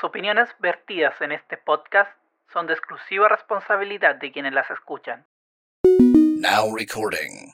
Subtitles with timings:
[0.00, 2.10] Las opiniones vertidas en este podcast
[2.54, 5.26] son de exclusiva responsabilidad de quienes las escuchan.
[5.84, 7.52] Now recording.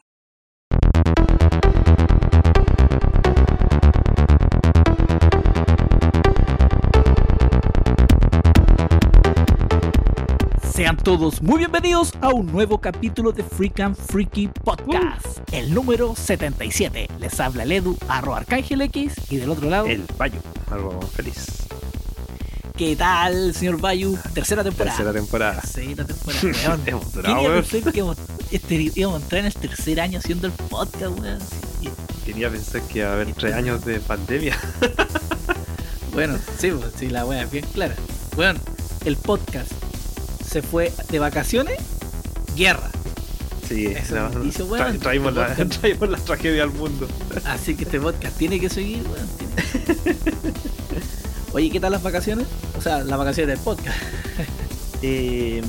[10.62, 16.14] Sean todos muy bienvenidos a un nuevo capítulo de Freak and Freaky Podcast, el número
[16.14, 17.08] 77.
[17.18, 20.38] Les habla el Edu, arroba Arcángel X, y del otro lado, El Bayo,
[20.70, 21.65] algo feliz.
[22.76, 24.18] ¿Qué tal, señor Bayu?
[24.34, 24.96] Tercera temporada.
[24.96, 25.60] Tercera temporada.
[25.60, 26.82] Tercera temporada, weón.
[26.86, 27.64] Hemos ¿Quién durado, iba a weón.
[27.64, 28.16] pensar que íbamos,
[28.50, 31.38] este, íbamos a entrar en el tercer año haciendo el podcast, weón?
[32.24, 34.56] Quería pensar que iba a haber tres años de pandemia.
[36.12, 37.94] Bueno, sí, pues, sí, la wea es bien clara.
[38.36, 38.58] Bueno,
[39.04, 39.70] el podcast
[40.50, 41.76] se fue de vacaciones,
[42.56, 42.88] guerra.
[43.68, 44.98] Sí, Eso no, es no, noticia, tra- weón.
[44.98, 47.06] traímos, la, traímos la tragedia al mundo.
[47.44, 49.28] Así que este podcast tiene que seguir, weón.
[51.56, 52.46] Oye, ¿qué tal las vacaciones?
[52.76, 53.96] O sea, las vacaciones del podcast.
[55.02, 55.62] Eh,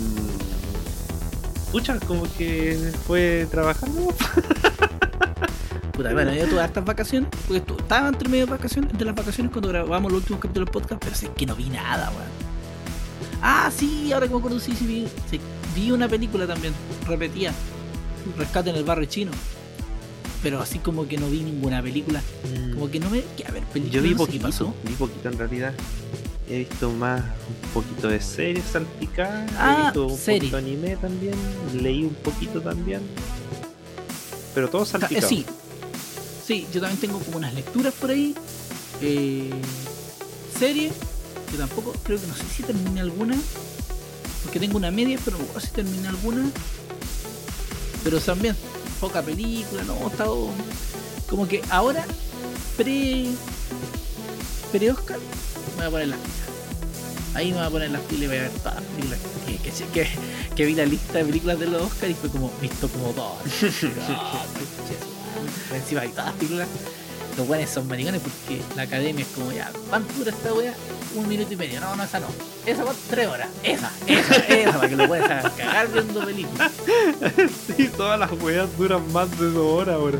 [1.72, 4.08] pucha, como que fue trabajando.
[5.94, 9.16] Puta, bueno, yo tuve hartas vacaciones, porque tu- estaba entre medio de vacaciones, entre las
[9.16, 12.30] vacaciones cuando grabamos los últimos capítulos del podcast, pero sí que no vi nada, weón.
[13.42, 15.40] Ah, sí, ahora que me acuerdo, sí, sí vi, sí,
[15.76, 16.74] vi una película también,
[17.06, 17.52] repetía,
[18.38, 19.32] Rescate en el barrio chino.
[20.44, 22.22] Pero así como que no vi ninguna película,
[22.74, 23.24] como que no me...
[23.36, 24.74] Que, a ver, película, Yo vi no sé poquito, pasó.
[24.84, 25.74] vi poquito en realidad.
[26.50, 30.40] He visto más un poquito de series salpicadas, Ah, he visto un serie.
[30.52, 31.36] poquito de anime también,
[31.82, 33.02] leí un poquito también.
[34.54, 35.28] Pero todo eh, salpicado.
[35.28, 35.46] sí,
[36.46, 38.34] sí, yo también tengo como unas lecturas por ahí.
[39.02, 39.50] Eh,
[40.58, 40.92] serie,
[41.52, 43.36] que tampoco, creo que no sé si terminé alguna.
[44.44, 46.50] Porque tengo una media, pero no sé si terminé alguna.
[48.04, 48.56] Pero también,
[49.00, 50.50] poca película, no, he estado.
[51.30, 52.06] Como que ahora,
[52.76, 53.28] pre.
[54.72, 56.38] pre Oscar, me voy a poner las pilas.
[57.34, 59.58] Ahí me voy a poner las pilas y voy a ver todas las películas que,
[59.58, 60.08] que, que,
[60.56, 63.34] que vi la lista de películas de los Oscar y fue como, visto como dos.
[64.10, 64.44] Ah,
[65.76, 66.68] Encima hay todas las películas.
[67.38, 70.74] Los buenos son maricones porque la academia es como ya, ¿cuánto dura esta wea?
[71.14, 71.80] Un minuto y medio.
[71.80, 72.26] No, no, esa no.
[72.66, 73.48] Esa va tres horas.
[73.62, 76.72] Esa, esa, esa, para que lo puedas cagar viendo películas.
[77.68, 80.18] Sí, todas las weas duran más de dos horas ahora.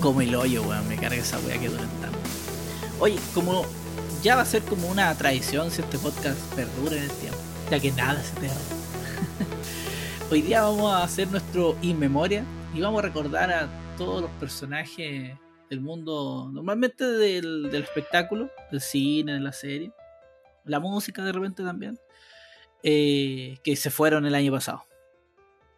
[0.00, 0.88] Como el hoyo, weón.
[0.88, 2.18] Me carga esa wea que duran tanto.
[2.98, 3.66] Oye, como
[4.22, 7.38] ya va a ser como una tradición si este podcast perdura en el tiempo,
[7.70, 8.56] ya que nada se eterno.
[10.30, 12.42] Hoy día vamos a hacer nuestro In Memoria
[12.74, 13.68] y vamos a recordar a
[13.98, 15.36] todos los personajes
[15.70, 19.92] del mundo, normalmente del, del espectáculo, del cine, de la serie,
[20.64, 21.98] la música de repente también,
[22.82, 24.84] eh, que se fueron el año pasado.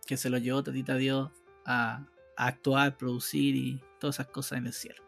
[0.06, 1.30] Que se los llevó Tatita Dios
[1.64, 2.06] a,
[2.36, 5.02] a actuar, producir y todas esas cosas en el cielo.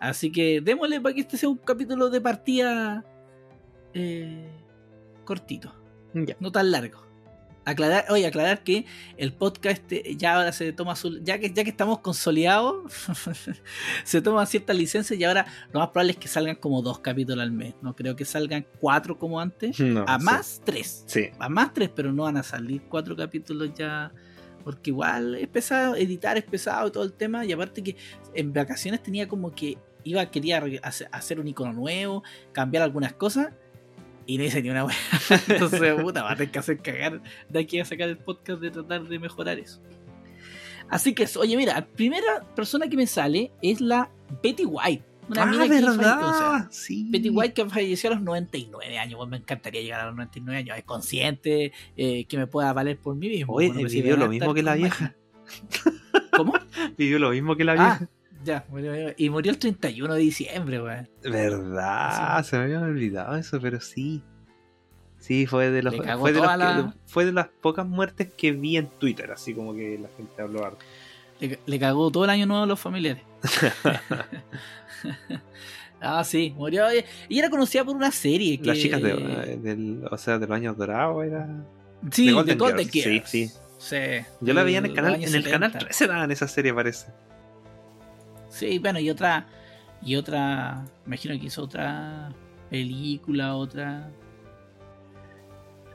[0.00, 3.04] Así que démosle para que este sea un capítulo de partida
[3.94, 4.50] eh,
[5.24, 5.72] cortito,
[6.12, 6.36] Ya.
[6.40, 7.06] no tan largo.
[7.64, 8.84] Aclarar, oye, aclarar que
[9.16, 12.92] el podcast este ya ahora se toma su, ya que ya que estamos consolidados,
[14.04, 17.42] se toma ciertas licencias y ahora lo más probable es que salgan como dos capítulos
[17.42, 17.74] al mes.
[17.82, 20.24] No creo que salgan cuatro como antes, No, a sí.
[20.24, 21.30] más tres Sí.
[21.38, 24.12] a más tres, pero no van a salir cuatro capítulos ya.
[24.62, 27.44] Porque igual es pesado, editar es pesado todo el tema.
[27.44, 27.96] Y aparte que
[28.34, 30.62] en vacaciones tenía como que iba, quería
[31.12, 33.52] hacer un icono nuevo, cambiar algunas cosas.
[34.26, 34.96] Y no hice ni una wea.
[35.48, 38.70] Entonces, puta, va a tener que hacer cagar de aquí a sacar el podcast de
[38.70, 39.82] tratar de mejorar eso.
[40.88, 44.10] Así que, oye, mira, la primera persona que me sale es la
[44.42, 45.04] Betty White.
[45.28, 46.68] Una ah, mina que falleció, o sea, verdad.
[46.70, 47.06] Sí.
[47.08, 49.16] Betty White que falleció a los 99 años.
[49.16, 50.76] Bueno, me encantaría llegar a los 99 años.
[50.76, 53.54] Es consciente eh, que me pueda valer por mí mismo.
[53.54, 55.14] Oye, Bueno, si vivió lo mismo que la con vieja.
[56.36, 56.52] ¿Cómo?
[56.98, 58.08] Vivió lo mismo que la Ah, vieja.
[58.44, 58.64] Ya.
[58.70, 61.08] murió- murió- Y murió el 31 de diciembre, weón.
[61.22, 64.22] Verdad, se me había olvidado eso, pero sí.
[65.18, 68.30] Sí, fue de, los, fue, de los toda que- la- fue de las pocas muertes
[68.36, 70.84] que vi en Twitter, así como que la gente habló harto.
[71.40, 73.22] Le, le cagó todo el año nuevo a los familiares.
[76.00, 76.84] ah, sí, murió.
[77.28, 78.58] Y era conocida por una serie.
[78.58, 78.66] Que...
[78.66, 81.48] Las chicas de, eh, del, o sea, de los años dorados era.
[82.10, 83.30] Sí, de de Golden Girls, Girls.
[83.30, 83.96] sí, Sí.
[84.40, 85.78] Yo la veía en el canal, en el canal 70.
[85.78, 87.08] 13 daban esa serie, parece.
[88.54, 89.46] Sí, bueno, y otra.
[90.02, 90.84] Y otra.
[91.06, 92.30] Imagino que hizo otra
[92.70, 94.10] película, otra.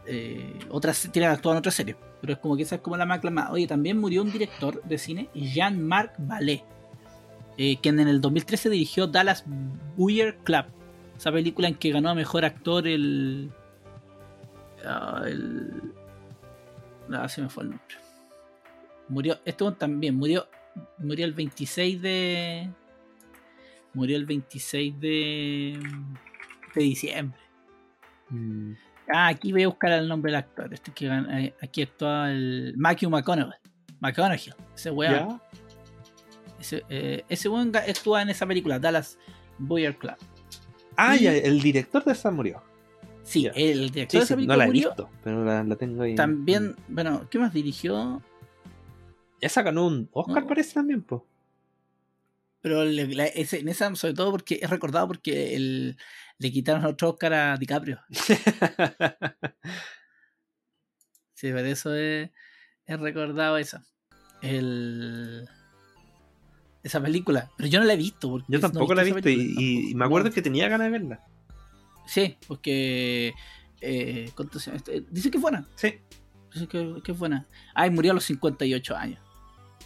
[0.06, 1.96] Eh, otra se- tiene actuado en otra serie.
[2.22, 3.52] Pero es como que esa es como la más aclamada.
[3.52, 6.64] Oye, también murió un director de cine, Jean-Marc Vallée,
[7.58, 9.46] eh, quien en el 2013 dirigió Dallas
[9.96, 10.66] Buyer Club.
[11.18, 13.52] Esa película en que ganó a mejor actor el.
[14.86, 15.94] ah, el.
[17.12, 17.96] Ah, se me fue el nombre.
[19.08, 19.38] Murió.
[19.46, 20.48] Esto también murió.
[20.98, 22.70] Murió el 26 de.
[23.94, 25.80] Murió el 26 de.
[26.76, 27.40] de diciembre.
[28.30, 28.74] Mm,
[29.12, 30.72] Ah, aquí voy a buscar el nombre del actor.
[30.72, 33.58] Este que eh, aquí actúa el Matthew McConaughey.
[34.00, 34.54] McConaughey.
[34.76, 35.42] Ese weón.
[36.60, 39.18] Ese, eh, ese weón actúa en esa película, Dallas
[39.58, 40.14] Boyer Club.
[40.96, 42.62] Ah, Y- ya, el director de esa murió.
[43.24, 44.88] Sí, el director Sí, de esa no película la he murió.
[44.90, 46.14] visto, pero la, la tengo ahí.
[46.16, 48.22] También, bueno, ¿qué más dirigió?
[49.42, 50.48] Esa ganó un Oscar, No.
[50.50, 51.26] parece también, po.
[52.62, 55.98] Pero le- la- ese- en esa, sobre todo porque es recordado porque el-
[56.40, 58.00] le quitaron otro Oscar a DiCaprio.
[61.34, 62.30] Sí, por eso es,
[62.86, 63.86] es recordado esa.
[64.42, 65.48] El,
[66.84, 67.50] esa película.
[67.56, 68.30] Pero yo no la he visto.
[68.30, 69.98] Porque Yo no tampoco la he visto y, película, y- y tampoco.
[70.00, 70.34] me acuerdo No.
[70.36, 71.26] que tenía ganas de verla.
[72.08, 73.34] Sí, porque.
[73.80, 74.30] Eh.
[74.74, 75.66] Este, Dice que es buena.
[75.76, 75.94] Sí.
[76.54, 77.48] Dice que, que es buena.
[77.74, 79.22] Ay, murió a los 58 años.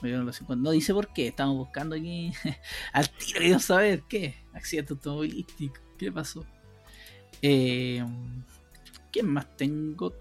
[0.03, 0.61] Murió a los 50.
[0.61, 1.27] No dice por qué.
[1.27, 2.33] Estamos buscando aquí.
[2.91, 4.35] Al tiro queremos saber qué.
[4.51, 5.79] Accidente automovilístico.
[5.97, 6.45] ¿Qué pasó?
[7.41, 8.03] Eh,
[9.13, 10.13] ¿Quién más tengo?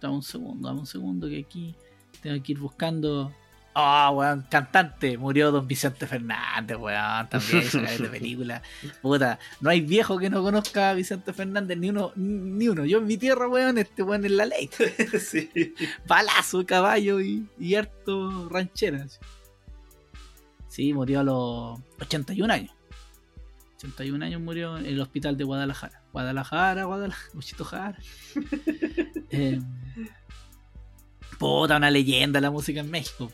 [0.00, 1.76] Dame un segundo, dame un segundo que aquí
[2.20, 3.32] tengo que ir buscando.
[3.74, 5.16] Ah, weón, cantante.
[5.16, 7.28] Murió Don Vicente Fernández, weón.
[7.28, 7.62] También
[8.02, 8.62] de película.
[9.00, 12.84] Puta, no hay viejo que no conozca a Vicente Fernández, ni uno, ni uno.
[12.84, 14.68] Yo en mi tierra, weón, este weón es la ley.
[15.20, 15.74] sí.
[16.06, 19.04] Balazo, caballo y, y harto ranchera.
[19.04, 19.18] así.
[20.68, 22.72] Sí, murió a los 81 años.
[23.78, 26.02] 81 años murió en el hospital de Guadalajara.
[26.12, 27.98] Guadalajara, Guadalajara, Luchito Jara.
[29.30, 29.60] Eh,
[31.38, 33.32] puta, una leyenda la música en México.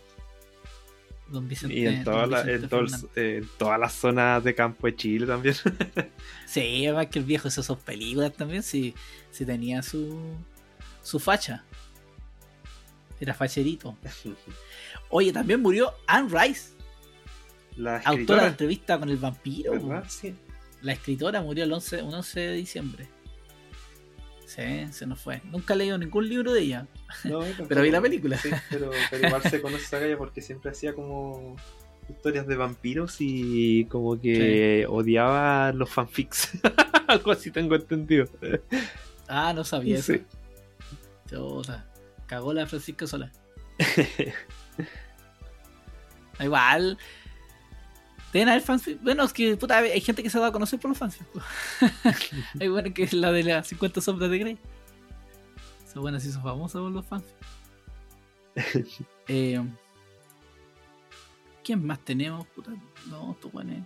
[1.28, 1.74] Don Vicente.
[1.76, 2.86] Y en, toda la- en, todo
[3.16, 5.54] en todas las zonas de campo de Chile también.
[6.46, 8.94] Sí, además que el viejo hizo sus películas también, sí,
[9.32, 10.20] sí tenía su,
[11.02, 11.64] su facha.
[13.18, 13.96] Era facherito.
[15.10, 16.70] Oye, también murió Anne Rice,
[17.76, 19.72] La autora de entrevista con el vampiro.
[20.82, 23.08] La escritora murió el 11, un 11 de diciembre.
[24.46, 25.42] Sí, se nos fue.
[25.44, 26.86] Nunca he leído ningún libro de ella,
[27.24, 28.38] No, pero vi la película.
[28.38, 31.56] Sí, pero, pero igual se conoce esa galla porque siempre hacía como
[32.08, 36.52] historias de vampiros y como que odiaba los fanfics.
[37.08, 38.28] Algo así tengo entendido.
[39.28, 40.14] Ah, no sabía eso.
[40.14, 40.22] Sí.
[41.28, 41.84] Chuta,
[42.26, 43.32] Cagó la Francisca Sola.
[46.40, 46.98] Igual.
[48.32, 48.88] Deben haber fans.
[49.02, 51.18] Bueno, es que puta, hay gente que se ha dado a conocer por los fans.
[52.60, 54.58] hay bueno que es la de las 50 sombras de Grey.
[55.86, 57.24] Esa buena se hizo famosa por los fans.
[59.28, 59.60] Eh,
[61.64, 62.46] ¿Quién más tenemos?
[62.46, 62.70] Puta,
[63.08, 63.84] no, estos buenos.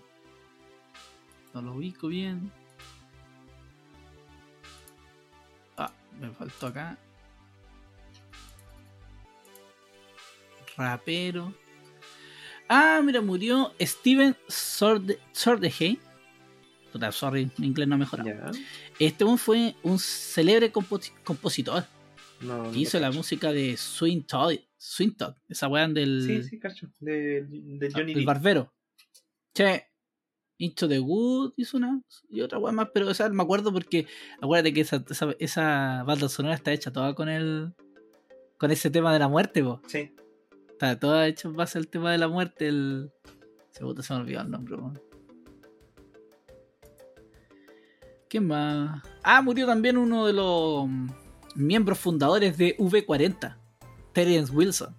[1.55, 2.53] No lo ubico bien.
[5.79, 5.91] Ah,
[6.21, 6.99] me faltó acá.
[10.77, 11.55] Rapero.
[12.73, 15.99] Ah, mira, murió Steven Sorde Sordehey.
[16.93, 18.29] Puta, sorry, mi inglés no ha mejorado.
[18.31, 18.51] Ya.
[18.99, 21.85] Este un fue un célebre composi- compositor
[22.41, 24.55] No, no que hizo la música de Swing Todd.
[24.77, 26.89] Swing Todd, esa weá del, Sí, sí, cacho.
[27.01, 28.25] De, de Johnny Depp.
[28.25, 28.73] barbero.
[29.55, 29.87] Che,
[30.59, 34.07] Into the Wood hizo una y otra weá más, pero o sea, me acuerdo porque
[34.41, 37.73] acuérdate que esa, esa, esa banda sonora está hecha toda con el
[38.59, 39.81] con ese tema de la muerte, po.
[39.87, 40.13] Sí.
[40.81, 42.67] Está toda hecha en base al tema de la muerte.
[42.67, 43.13] El...
[43.71, 44.99] Se, puta, se me olvidó el nombre, weón.
[48.31, 49.03] ¿Quién más?
[49.23, 51.11] Ah, murió también uno de los mm,
[51.57, 53.57] miembros fundadores de V40,
[54.15, 54.97] Terence Wilson.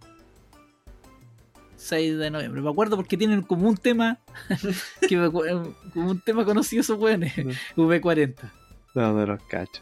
[1.78, 2.62] 6 de noviembre.
[2.62, 4.20] Me acuerdo porque tienen como un tema.
[5.10, 7.36] que me acu- como un tema conocido esos weones.
[7.76, 8.36] V40.
[8.94, 9.82] No, no los cacho.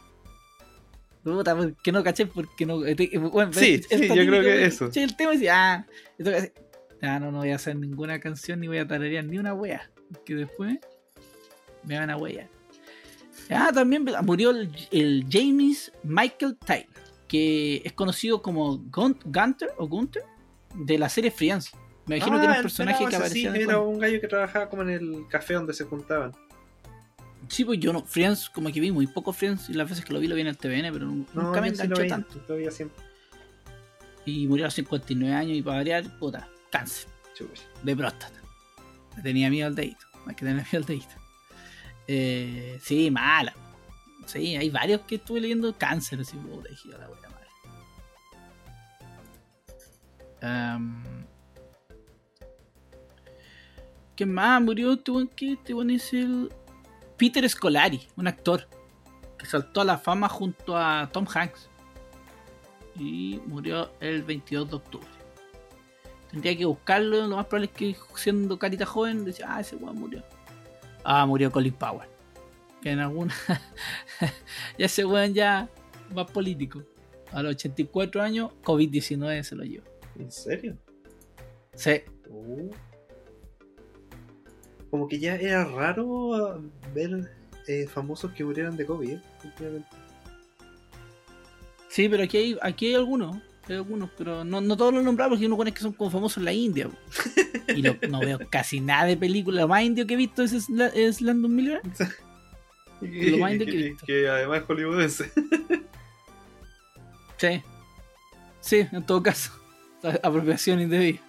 [1.37, 2.85] Puta, que no caché porque no.
[2.85, 4.89] eh, eh, bueno, Sí, esta sí, yo creo que eso.
[4.93, 5.85] el tema y decía, ah,
[6.19, 6.53] hace-
[7.01, 9.89] ah, no, no voy a hacer ninguna canción ni voy a tararear ni una wea.
[10.25, 10.77] Que después
[11.83, 12.47] me van a wea.
[13.49, 16.87] Ah, también murió el, el James Michael Tyler,
[17.27, 20.23] que es conocido como Gun- Gunter o Gunter
[20.75, 21.71] de la serie Friends.
[22.05, 24.81] Me imagino que era un personaje que aparecía sí, era un gallo que trabajaba como
[24.83, 26.31] en el café donde se juntaban.
[27.49, 30.13] Sí, pues yo no, Friends, como que vi muy poco Friends y las veces que
[30.13, 32.41] lo vi lo vi en el TVN, pero nu- No, nunca me sí enganchó tanto.
[32.55, 33.03] veía siempre.
[34.25, 37.09] Y murió a los 59 años y para variar, puta, cáncer
[37.83, 38.39] de próstata.
[39.17, 41.15] Le tenía miedo al dedito, hay que tener miedo al dedito.
[42.07, 43.53] Eh, sí, mala.
[44.27, 47.47] Sí, hay varios que estuve leyendo cáncer, así, puta, dije, la wea madre.
[50.41, 51.03] Am,
[54.15, 54.61] ¿Qué más?
[54.61, 56.51] Murió este buen que este buen es el
[57.19, 58.65] Peter Scolari, un actor
[59.37, 61.69] que saltó a la fama junto a Tom Hanks
[62.95, 65.07] y murió el 22 de octubre.
[66.31, 69.99] Tendría que buscarlo, lo más probable es que siendo carita joven decía, ah, ese weón
[69.99, 70.23] murió.
[71.03, 72.07] Ah, murió Colin Powell.
[72.81, 73.33] Que en alguna.
[74.77, 75.67] ya ese weón ya
[76.17, 76.83] va político.
[77.33, 79.85] A los 84 años, COVID-19 se lo llevó.
[80.17, 80.77] ¿En serio?
[81.75, 82.01] Sí.
[82.29, 82.71] Uh.
[84.91, 86.59] Como que ya era raro ah,
[86.93, 87.29] ver
[87.67, 89.21] eh, famosos que murieran de COVID, ¿eh?
[91.89, 93.37] Sí, pero aquí hay, aquí hay algunos.
[93.67, 96.37] Hay algunos, pero no, no todos los nombramos porque uno pone que son como famosos
[96.37, 96.87] en la India.
[96.89, 96.95] po.
[97.75, 99.61] Y lo- no veo casi nada de película.
[99.61, 101.81] Lo más indio que he visto es, Sla- es Landon Miller.
[103.01, 104.05] Lo más indio que he visto.
[104.07, 105.31] que además es hollywoodense.
[107.37, 107.61] Sí.
[108.59, 109.51] Sí, en todo caso.
[110.23, 111.19] Apropiación indebida.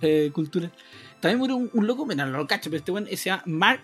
[0.00, 0.72] Eh, cultural.
[1.22, 3.80] También murió un, loco, mira, no lo cacho, pero este buen se llama Mark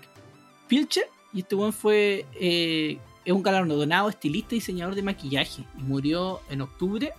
[0.66, 1.04] Pilcher.
[1.32, 2.26] Y este buen fue.
[2.34, 5.64] eh, es un galardonado estilista y diseñador de maquillaje.
[5.78, 7.12] Y murió en octubre.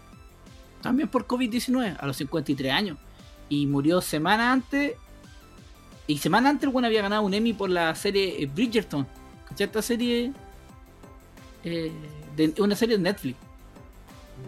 [0.82, 2.98] También por COVID-19, a los 53 años.
[3.48, 4.96] Y murió semana antes.
[6.06, 9.08] Y semana antes el buen había ganado un Emmy por la serie Bridgerton.
[9.48, 9.68] ¿Cachai?
[9.68, 10.34] Esta serie.
[11.64, 11.94] eh,
[12.36, 13.38] de, una serie de Netflix.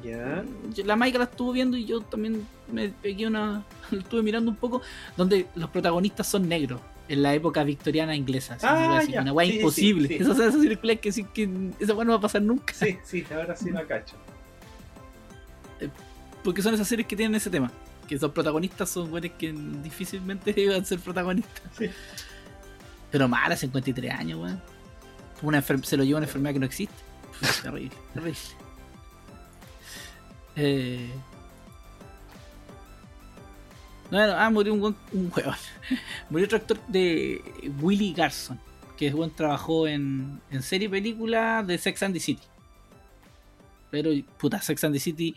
[0.04, 0.44] Ya.
[0.86, 3.64] La Maika la estuvo viendo y yo también me pegué una.
[3.92, 4.82] estuve mirando un poco.
[5.18, 6.82] Donde los protagonistas son negros.
[7.08, 8.58] En la época victoriana inglesa.
[8.64, 10.08] Ah, así, una wea Sí, imposible.
[10.08, 10.24] sí, sí.
[10.24, 12.74] Esas películas que que esa wea no va a pasar nunca.
[12.74, 14.16] Sí, sí, ahora sí la cacho.
[16.44, 17.72] Porque son esas series que tienen ese tema.
[18.08, 21.64] Que los protagonistas son weones que difícilmente iban a ser protagonistas.
[21.78, 21.90] Sí.
[23.12, 25.62] Pero mala, 53 años, weón.
[25.84, 26.96] Se lo lleva una enfermedad que no existe.
[27.42, 28.38] Pff, terrible, terrible.
[30.56, 31.10] Eh...
[34.10, 35.56] Bueno, ah, murió un, un huevón.
[36.30, 37.42] Murió otro actor de
[37.82, 38.60] Willy Garson.
[38.98, 42.44] Que es buen trabajó en, en serie y película de Sex and the City.
[43.90, 45.34] Pero, puta, Sex and the City,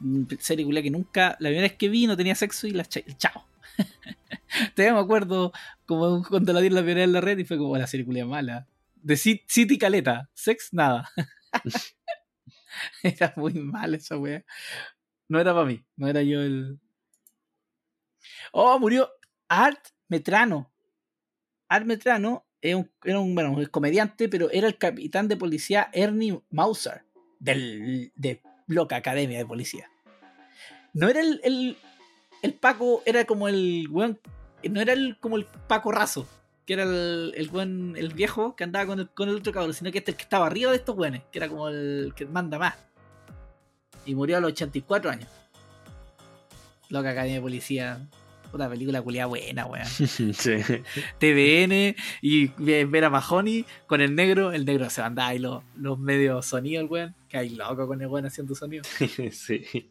[0.00, 2.84] mm, serie culiá que nunca, la primera vez que vi no tenía sexo y la
[2.84, 3.46] cha- chao.
[4.76, 5.52] Todavía me acuerdo
[5.86, 8.24] como cuando la di la primera en la red y fue como "Oh, la serie
[8.24, 8.66] mala.
[9.02, 11.08] De Ci- City Caleta, sex nada.
[13.02, 14.44] era muy mal esa wea.
[15.28, 16.78] No era para mí, no era yo el.
[18.52, 19.10] Oh, murió
[19.48, 20.72] Art Metrano.
[21.68, 25.90] Art Metrano es un- era un, bueno, un comediante, pero era el capitán de policía
[25.92, 27.04] Ernie Mauser
[27.38, 29.90] del, de Loca Academia de Policía.
[30.94, 31.76] No era el, el,
[32.42, 34.18] el Paco, era como el weón,
[34.68, 36.26] no era el, como el Paco Razo,
[36.68, 39.72] que era el, el weón, el viejo que andaba con el, con el otro cabrón,
[39.72, 42.26] sino que este el que estaba arriba de estos weones, que era como el que
[42.26, 42.74] manda más.
[44.04, 45.30] Y murió a los 84 años.
[46.90, 48.06] Loca Academia de Policía.
[48.52, 49.86] Una película culiada buena, weón.
[49.86, 50.34] sí.
[51.18, 54.52] TVN y ver a Mahoney con el negro.
[54.52, 57.16] El negro se mandaba ahí los, los medios sonidos, weón.
[57.30, 58.84] Que hay loco con el weón haciendo sonido.
[59.32, 59.90] sí.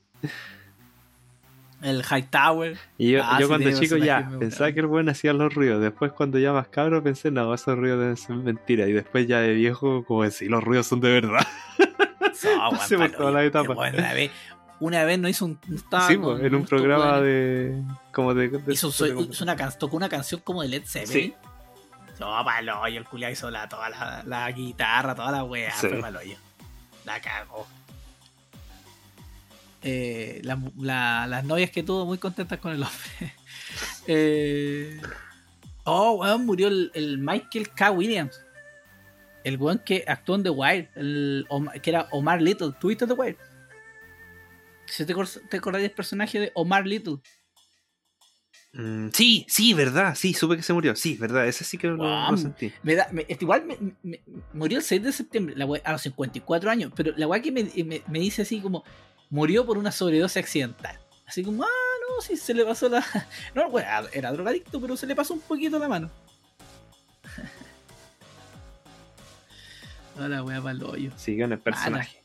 [1.82, 2.78] El High Tower.
[2.98, 5.82] Y yo, Ah, yo sí, cuando chico ya pensaba que el buen hacía los ruidos.
[5.82, 8.88] Después cuando ya más cabro pensé, no, esos ruidos deben ser mentira.
[8.88, 11.46] Y después ya de viejo, como decir, los ruidos son de verdad.
[12.44, 13.74] No, por toda la etapa.
[13.74, 14.32] una vez,
[14.80, 15.60] una vez no hizo un.
[15.74, 17.82] estaba sí, con pues, en un programa de.
[18.12, 18.50] como de.
[18.50, 18.92] de- Hizo,
[19.42, 21.34] una tocó una canción como de Led Zeppelin.
[22.20, 25.88] No, palo, el culiao hizo la, toda la, la guitarra, toda la weá, Sí.
[25.88, 26.36] fue palo yo.
[27.06, 27.66] La cagó.
[29.90, 33.34] Eh, la- la- las novias que tuvo muy contentas con el hombre.
[34.10, 35.00] Eh,
[35.84, 37.92] oh, weón, murió el, el Michael K.
[37.92, 38.42] Williams.
[39.44, 41.46] El weón que actuó en The Wire, el,
[41.82, 42.72] que era Omar Little.
[42.80, 43.38] ¿Tuviste The Wire?
[44.86, 45.14] ¿Se te,
[45.50, 47.18] te acordás del personaje de Omar Little?
[48.74, 50.16] Mm, sí, sí, verdad.
[50.16, 50.96] Sí, supe que se murió.
[50.96, 51.48] Sí, verdad.
[51.48, 52.32] Ese sí que lo, Guau.
[52.32, 52.72] lo sentí.
[52.84, 54.22] Me da, me- este, igual me, me-
[54.54, 57.52] murió el 6 de septiembre, la wea- a los 54 años, pero la weá que
[57.52, 58.84] me, me- me dice así como,
[59.30, 60.98] murió por una sobredosis accidental.
[61.26, 63.04] Así como, ah, no, sí, se le pasó la...
[63.56, 66.10] No, weá, era drogadicto, pero se le pasó un poquito la mano.
[70.16, 71.12] No, la weá para el hoyo.
[71.16, 72.20] Sí, con el personaje.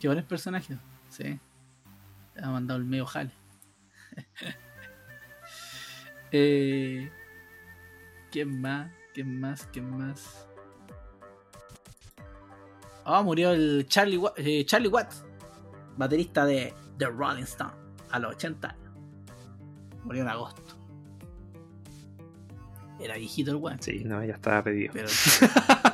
[0.00, 0.78] Qué buenos personajes,
[1.10, 1.38] sí.
[2.32, 3.30] Te ha mandado el medio jale.
[6.32, 7.10] eh,
[8.30, 8.90] ¿Quién más?
[9.12, 9.68] ¿Quién más?
[9.70, 10.46] ¿Quién más?
[13.04, 15.23] Ah, murió el Charlie, Wa- eh, Charlie Watts,
[15.96, 17.72] baterista de The Rolling Stone,
[18.10, 18.92] a los 80 años.
[20.04, 20.62] Murió en agosto.
[23.00, 23.82] Era viejito el weón.
[23.82, 24.92] Sí, no, ya estaba pedido.
[24.92, 25.08] Pero,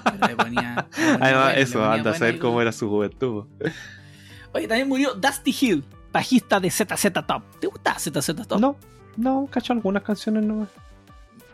[0.05, 0.89] pero le ponía.
[0.97, 3.47] le ponía Además, eso, ponía anda a saber cómo era su juventud.
[4.53, 7.43] Oye, también murió Dusty Hill, bajista de ZZ Top.
[7.61, 8.61] ¿Te gusta ZZ Top?
[8.61, 8.77] No,
[9.17, 10.69] no, cacho algunas canciones nomás.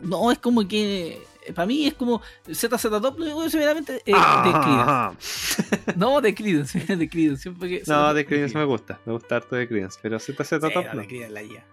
[0.01, 1.21] No, es como que.
[1.55, 3.97] Para mí es como ZZ Top, lo digo severamente.
[4.05, 5.93] Eh, de Ah, Creedence.
[5.95, 7.41] No, de Creedence, de Creedence.
[7.43, 8.99] siempre que- no, de Creedence me gusta.
[9.05, 9.97] Me gusta harto de Creedence.
[10.01, 11.01] Pero ZZ Sí, Top no, no.
[11.01, 11.63] de Creedence la guía.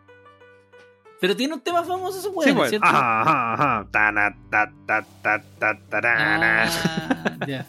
[1.21, 2.71] Pero tiene un tema famoso Sí, weón, pues.
[2.71, 2.87] ¿cierto?
[2.87, 3.88] Ajá, ajá, ajá.
[3.90, 6.64] Tana, ta, ta, ta, ta, tarana.
[6.69, 7.66] Ah, ya.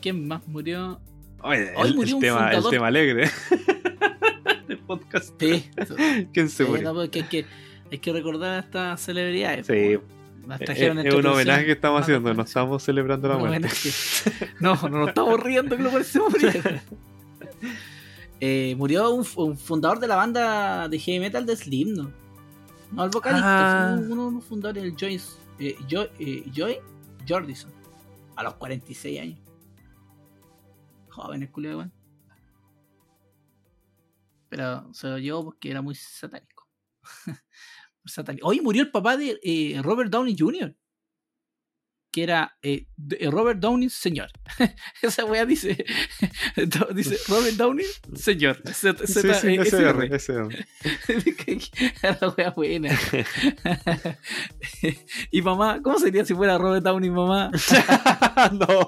[0.00, 1.00] ¿Quién más murió?
[1.42, 3.30] Oye, Hoy el, murió el un tema, el tema alegre
[4.98, 5.34] podcast.
[5.40, 5.68] Sí.
[6.32, 6.84] ¿Quién se Sí, murió?
[6.92, 7.46] no, porque hay que,
[7.90, 9.66] hay que recordar a estas celebridades.
[9.66, 10.04] Sí, po.
[10.48, 13.68] Las es, trajeron es entre un homenaje que estamos haciendo, no estamos celebrando la muerte.
[14.58, 16.32] No, no nos estamos riendo que lo parecemos
[18.40, 22.10] eh, Murió un, un fundador de la banda de heavy metal de Slipknot.
[22.90, 23.96] No, el vocalista, Ah.
[23.98, 25.28] uno de los fundadores, el Joyce,
[25.60, 26.76] eh, Joy, eh, Joy
[27.28, 27.70] Jordison,
[28.36, 29.38] a los 46 años.
[31.08, 31.92] Joven el culiao, weón.
[34.52, 36.68] Pero se lo llevó porque era muy satánico.
[38.04, 38.46] satánico.
[38.46, 40.76] Hoy murió el papá de eh, Robert Downey Jr.
[42.12, 44.28] Que era eh, de- Robert Downey señor.
[45.02, 45.82] Esa weá dice,
[46.94, 48.60] dice Robert Downey señor.
[48.74, 50.66] Z- Sí, Z- sí, eh, SR, SR.
[52.20, 52.90] La wea buena.
[55.30, 57.50] y mamá, ¿cómo sería si fuera Robert Downey mamá?
[58.52, 58.86] no.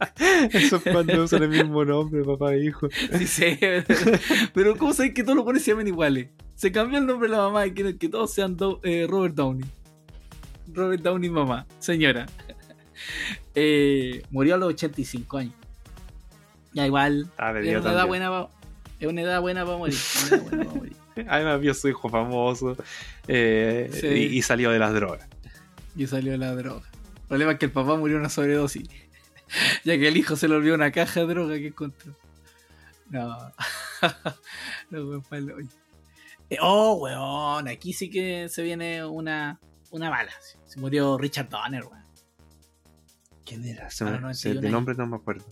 [0.52, 2.88] Eso es cuando usan el mismo nombre, papá e hijo.
[3.18, 3.58] Sí, sí.
[4.54, 6.28] Pero ¿cómo sabes que todos los pones se llaman iguales?
[6.54, 9.34] Se cambió el nombre de la mamá y quieren que todos sean Do- eh, Robert
[9.34, 9.68] Downey.
[10.72, 12.26] Robert Downey mamá, señora.
[13.54, 15.54] Eh, murió a los 85 años.
[16.72, 18.48] Ya igual, Ah, es una edad buena para
[19.00, 19.96] es una edad buena para morir.
[21.26, 22.76] Además vio a su hijo famoso
[23.26, 24.06] eh, Sí.
[24.06, 25.26] y, y salió de las drogas.
[25.96, 26.86] Y salió la droga.
[27.22, 28.88] El problema es que el papá murió de una sobredosis.
[29.84, 32.14] ya que el hijo se le olvidó una caja de droga que encontró.
[33.08, 33.36] No.
[34.90, 35.68] no, weón.
[36.48, 37.68] Eh, Oh, weón.
[37.68, 39.58] Aquí sí que se viene una,
[39.90, 40.32] una bala.
[40.66, 42.00] Se murió Richard Donner, weón.
[43.44, 43.90] ¿Quién era?
[43.90, 45.44] Se me- se- 91 de nombre no me acuerdo.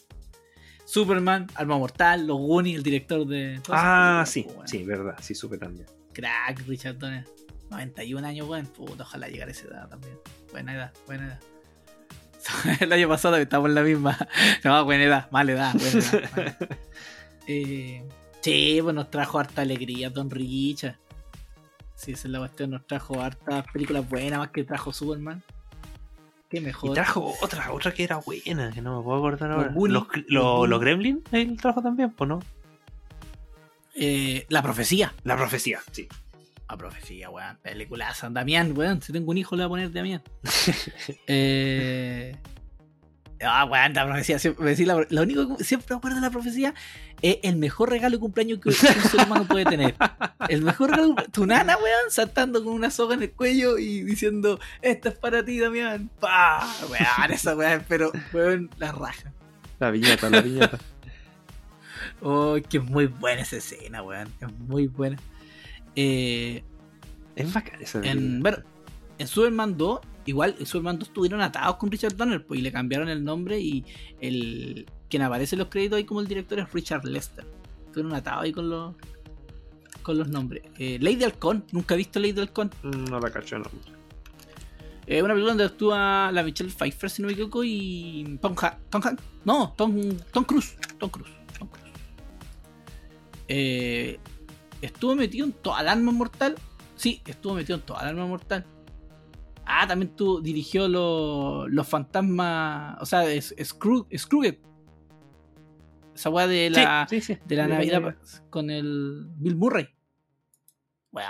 [0.85, 3.61] Superman, Alma Mortal, Los Goonies, el director de.
[3.69, 4.67] Ah, sí, weón.
[4.69, 5.87] sí, verdad, sí supe también.
[6.15, 7.27] Crack, Richard Donner.
[7.71, 8.67] 91 años, weón.
[8.67, 10.19] Puta, ojalá llegar a esa edad también.
[10.51, 11.41] Buena edad, buena edad.
[12.81, 14.17] El año pasado estamos en la misma.
[14.65, 16.31] No, buena edad, mala edad, buena edad.
[16.37, 16.57] mala.
[17.51, 18.05] Eh,
[18.43, 20.97] sí, pues nos trajo harta alegría Don Richard.
[21.95, 22.71] Sí, esa es la cuestión.
[22.71, 25.43] Nos trajo hartas películas buenas, más que trajo Superman.
[26.51, 26.93] Qué Y mejor.
[26.93, 29.71] trajo otra, otra que era buena, que no me puedo acordar ahora.
[29.75, 32.41] Los, los los, los Gremlins, él trajo también, pues no.
[33.95, 35.15] Eh, la profecía.
[35.25, 36.07] La profecía, sí.
[36.69, 37.59] La profecía, weón.
[37.63, 38.29] Peliculaza.
[38.31, 39.01] Damián, weón.
[39.01, 40.23] Si tengo un hijo, le voy a poner Damián.
[41.27, 42.37] eh.
[43.41, 44.39] Ah, weón, la profecía.
[44.39, 46.75] Siempre, la- lo único que siempre me acuerdo de la profecía
[47.23, 49.95] es el mejor regalo de cumpleaños que un ser humano puede tener.
[50.49, 51.15] El mejor regalo.
[51.33, 55.45] Tu nana, weón, saltando con una soga en el cuello y diciendo: Esto es para
[55.45, 56.11] ti, Damián.
[56.21, 56.69] ¡Pah!
[56.91, 59.33] Weón, esa weón, pero, weón, la raja.
[59.79, 60.79] La viñeta, la viñeta.
[62.21, 64.29] Oh, que es muy buena esa escena, weón.
[64.41, 65.19] Es muy buena.
[66.01, 66.63] Eh,
[67.35, 68.59] es bacán esa En, bueno,
[69.19, 72.71] en Superman 2, igual en Superman 2 estuvieron atados con Richard Donner pues, y le
[72.71, 73.85] cambiaron el nombre y
[74.21, 77.45] el quien aparece en los créditos ahí como el director es Richard Lester.
[77.87, 78.95] Estuvieron atados ahí con los
[80.03, 80.63] con los nombres.
[80.79, 82.71] Eh, Lady Halcón, nunca he visto Lady Halcón.
[82.83, 83.65] No la cacho, no.
[85.07, 88.79] Es una película donde actúa la Michelle Pfeiffer, si no me equivoco, y Tom Ha-
[88.91, 89.99] Tom Han- no, Tom,
[90.33, 90.77] Tom Cruise.
[90.99, 91.33] Tom Cruise.
[91.59, 91.89] Tom Cruise.
[93.49, 94.19] Eh,
[94.83, 96.57] estuvo metido en toda el arma mortal.
[96.97, 98.65] Sí, estuvo metido en toda el arma mortal.
[99.65, 102.97] Ah, también tú dirigió lo- los fantasmas.
[103.01, 104.61] O sea, es, Scroo- Scrooge.
[106.15, 107.39] Esa weá de la, sí, sí.
[107.45, 108.17] de la Navidad
[108.51, 109.89] con el Bill Murray.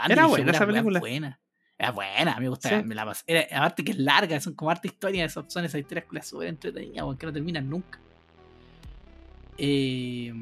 [0.08, 1.00] Era buena esa película.
[1.00, 1.38] buenas.
[1.78, 2.82] Era buena, me gusta.
[2.82, 3.22] Me la pasé.
[3.26, 6.26] Era, aparte que es larga, son como harta historia, esas son esas historias que las
[6.26, 8.00] súper entretenidas, que no terminan nunca.
[9.58, 10.32] Eh,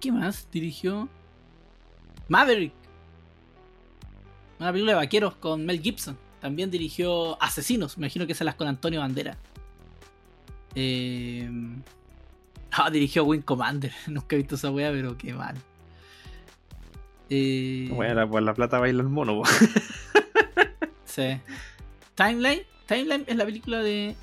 [0.00, 1.08] ¿Qué más dirigió?
[2.28, 2.72] Maverick.
[4.58, 6.18] Una película de vaqueros con Mel Gibson.
[6.40, 7.98] También dirigió Asesinos.
[7.98, 9.36] Me imagino que esas las con Antonio Bandera.
[10.74, 11.50] Eh,
[12.72, 13.92] ah, dirigió Wing Commander.
[14.06, 15.56] Nunca he visto esa wea, pero qué mal.
[17.30, 19.42] Eh, Bueno, por la plata baila el mono.
[21.04, 21.40] Sí.
[22.14, 22.62] Timeline.
[22.86, 24.14] Timeline es la película de.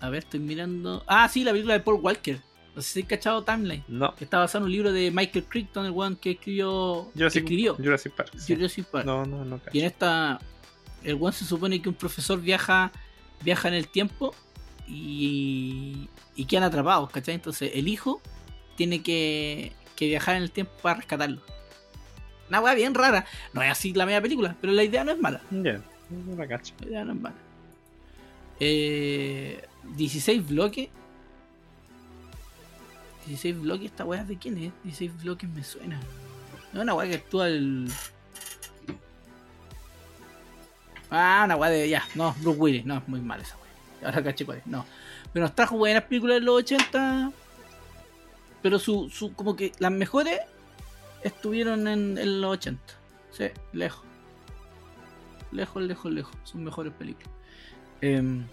[0.00, 1.02] A ver, estoy mirando.
[1.06, 2.40] Ah, sí, la película de Paul Walker.
[2.76, 3.82] No sé si has cachado Timeline.
[3.88, 4.14] No.
[4.14, 7.08] Que está basado en un libro de Michael Crichton, el one que escribió.
[7.12, 8.30] que Jurassic, escribió Jurassic Park.
[8.36, 8.54] sí.
[8.54, 9.04] Jurassic Park.
[9.04, 9.78] No, no, no Y cacho.
[9.78, 10.38] en esta.
[11.02, 12.92] El one se supone que un profesor viaja.
[13.42, 14.34] Viaja en el tiempo.
[14.86, 16.08] Y.
[16.36, 17.34] Y quedan atrapados, ¿cachai?
[17.34, 18.20] Entonces el hijo
[18.76, 19.72] tiene que.
[19.96, 21.40] que viajar en el tiempo para rescatarlo.
[22.48, 23.26] Una weá bien rara.
[23.52, 25.40] No es así la media película, pero la idea no es mala.
[25.50, 25.80] Ya,
[26.10, 26.74] no la cacho.
[26.80, 27.36] La idea no es mala.
[28.60, 29.64] Eh,
[29.96, 30.88] 16 bloques.
[33.26, 34.72] 16 bloques, esta weá de quién es?
[34.84, 36.00] 16 bloques me suena.
[36.72, 37.90] No, una weá que actúa el.
[41.10, 41.88] Ah, una weá de.
[41.88, 42.86] Ya, no, Bruce Willis.
[42.86, 44.08] No, es muy mal esa weá.
[44.08, 44.66] Ahora caché cuál es.
[44.66, 44.84] No.
[45.32, 47.32] Pero nos trajo buenas películas de los 80.
[48.62, 49.32] Pero su, su.
[49.34, 50.40] Como que las mejores
[51.22, 52.80] estuvieron en, en los 80.
[53.30, 54.04] Sí, lejos.
[55.52, 56.36] Lejos, lejos, lejos.
[56.44, 57.37] Son mejores películas.
[58.00, 58.44] Em,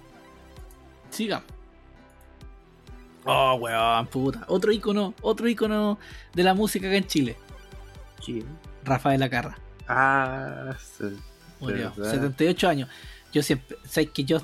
[1.09, 1.45] sigamos.
[3.25, 4.45] Oh, weón, puta.
[4.47, 5.97] Otro icono, otro icono
[6.33, 7.37] de la música acá en Chile.
[8.23, 8.45] ¿Quién?
[8.83, 9.57] Rafael Acarra.
[9.87, 11.05] Ah, sí.
[11.59, 11.91] Murió.
[11.95, 12.11] ¿Verdad?
[12.11, 12.89] 78 años.
[13.33, 14.41] Yo siempre, sabes que yo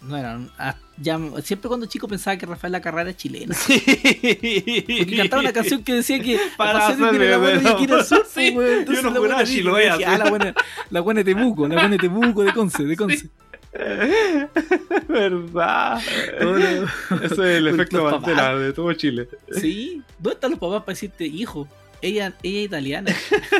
[0.00, 3.54] no era, ah, ya, siempre cuando chico pensaba que Rafael Acarra era chileno.
[3.66, 8.52] Porque cantaba una canción que decía que Para hacer hacerle la buena y sur, Sí,
[8.52, 10.54] pues, yo no juraba Chiloé, Ah, la buena,
[10.90, 13.28] la buena de Temuco, la buena de Temuco, de Conce, de Conce.
[15.08, 15.98] ¿Verdad?
[17.22, 19.28] Ese es el efecto los Mandela de todo Chile.
[19.52, 21.68] Sí, ¿dónde están los papás para decirte, hijo?
[22.02, 23.14] Ella, ella es italiana.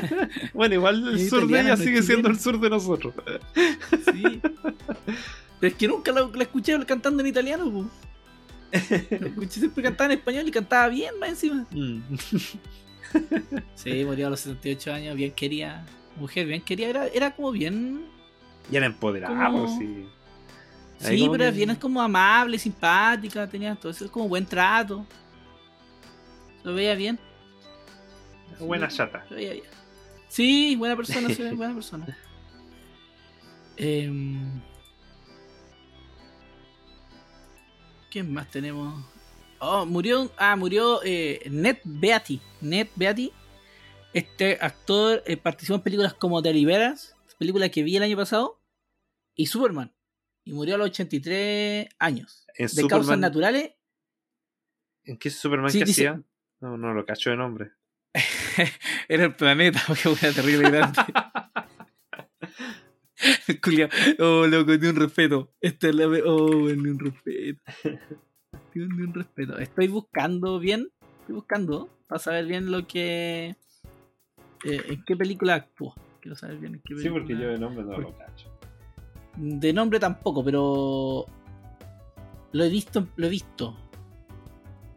[0.53, 3.15] Bueno, igual el sur de ella no sigue siendo el sur de nosotros.
[4.13, 4.41] Sí.
[5.61, 7.91] Pero es que nunca la, la escuché cantando en italiano, po.
[8.73, 11.67] La escuché siempre cantaba en español y cantaba bien más encima.
[11.71, 12.01] Mm.
[13.75, 15.87] Sí, murió a los 78 años, bien quería.
[16.17, 16.89] Mujer, bien quería.
[16.89, 18.16] Era, era como bien.
[18.71, 19.79] Y era empoderado, ¿Cómo?
[19.79, 20.09] sí.
[21.05, 25.05] Ahí Sí, pero que- bien como amable, simpática, tenía todo eso, como buen trato.
[26.63, 27.19] Se veía bien.
[28.59, 29.25] Buena chata.
[29.31, 29.65] veía bien.
[30.29, 32.07] Sí, buena persona, ve buena persona.
[33.79, 34.61] Em,
[38.11, 39.05] ¿Quién más tenemos?
[39.59, 40.31] Oh, murió.
[40.39, 42.41] Ah, murió eh, Ned Beatty.
[42.61, 43.33] Ned Beatty.
[44.13, 48.61] Este actor eh, participó en películas como Deliveras, película que vi el año pasado,
[49.35, 49.93] y Superman.
[50.45, 52.47] Y murió a los 83 años.
[52.57, 53.73] De causas naturales.
[55.05, 56.23] ¿En qué Superman Sí, que dice- hacía?
[56.61, 57.73] No, no lo cacho de nombre.
[59.09, 60.99] Era el planeta, porque era terrible grande.
[64.19, 65.53] Oh, loco, ni un respeto.
[65.61, 67.63] Esta es la Oh, ni un respeto.
[68.75, 69.59] Ni un, ni un respeto.
[69.59, 70.91] Estoy buscando bien.
[71.21, 73.57] Estoy buscando para saber bien lo que.
[74.65, 75.95] eh, en qué película actuó.
[76.61, 78.51] Bien Sí, porque yo de nombre no lo cacho.
[79.37, 81.27] De nombre tampoco, pero.
[82.53, 83.77] Lo he visto, lo he visto.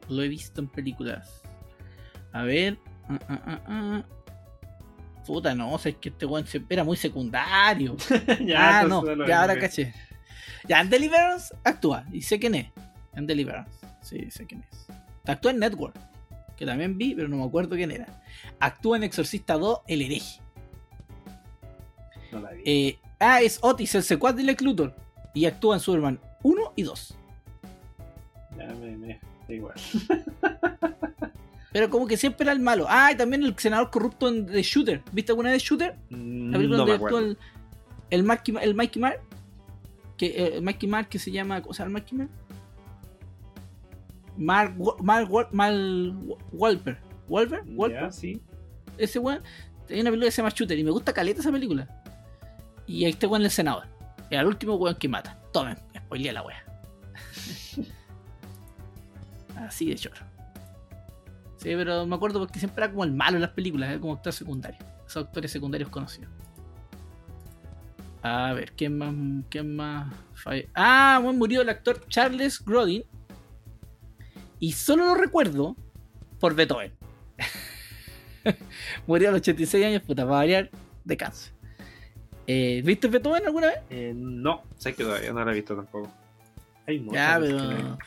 [0.07, 1.41] Lo he visto en películas.
[2.31, 2.77] A ver.
[3.09, 4.03] ah, ah, ah.
[5.25, 7.95] Puta, no, o sea, es que este weón se- era muy secundario.
[8.57, 9.93] ah, no, ya ahora caché.
[10.67, 12.67] Ya, en Deliverance actúa, y sé quién es.
[13.13, 14.87] En Deliverance, sí, sé quién es.
[15.27, 15.95] Actúa en Network,
[16.57, 18.07] que también vi, pero no me acuerdo quién era.
[18.59, 20.41] Actúa en Exorcista 2, El hereje.
[22.31, 22.61] No la vi.
[22.65, 24.95] Eh, ah, es Otis, el secuaz de Lex Luthor.
[25.33, 27.15] Y actúa en Superman 1 y 2.
[28.57, 29.75] Ya me, me, da igual.
[31.71, 32.85] Pero como que siempre era el malo.
[32.89, 35.01] Ah, y también el senador corrupto en The Shooter.
[35.11, 35.95] ¿Viste alguna vez Shooter?
[36.09, 37.37] La película No donde actúa el,
[38.09, 39.19] el, Marky, el Mikey Mark.
[40.17, 41.61] Que, eh, el Mikey Mark que se llama.
[41.61, 42.29] ¿Cómo se llama el Mikey Mark?
[44.37, 46.15] Mark, Mark, Wa- Mal
[46.51, 46.97] Walper.
[47.27, 47.63] ¿Walper?
[47.75, 48.11] ¿Walper?
[48.11, 48.41] Sí.
[48.97, 49.41] Ese weón.
[49.89, 51.98] Hay una película que se llama Shooter y me gusta caleta esa película.
[52.89, 53.83] Y este weón es el senador.
[54.31, 55.37] Y al último weón que mata.
[55.53, 56.63] Tomen, spoileé la wea.
[59.55, 60.15] Así de choro.
[61.57, 64.13] Sí, pero me acuerdo porque siempre era como el malo en las películas, era como
[64.13, 64.79] actor secundario.
[65.05, 66.29] Esos actores secundarios conocidos.
[68.21, 69.13] A ver, ¿quién más?
[69.49, 70.13] ¿Quién más?
[70.35, 73.03] falle- Ah, bueno, murió el actor Charles Grodin.
[74.59, 75.75] Y solo lo recuerdo
[76.39, 76.93] por Beethoven.
[79.07, 80.69] murió a los 86 años, puta, para variar,
[81.03, 81.53] de cáncer.
[82.51, 83.77] Eh, ¿Viste Beethoven alguna vez?
[83.91, 86.11] Eh, no, sé que todavía no la he visto tampoco.
[86.87, 87.57] Hay muchas Ya, pero.
[87.59, 87.97] no-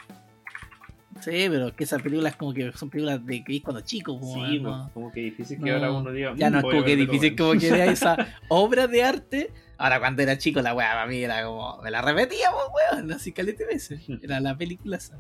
[1.21, 4.19] Sí, pero es que esas películas como que son películas de que vi cuando chico.
[4.19, 6.35] Como, Sí, no- como que difícil que no, ahora uno diga.
[6.37, 7.37] ya "Mm, no es voy a como que difícil Beethoven".
[7.37, 8.17] como que vea esa
[8.49, 9.51] obra de arte.
[9.79, 11.81] Ahora cuando era chico la weá para mí era como.
[11.83, 14.01] Me la repetíamos, weón, así calete veces.
[14.23, 15.17] Era la película esa.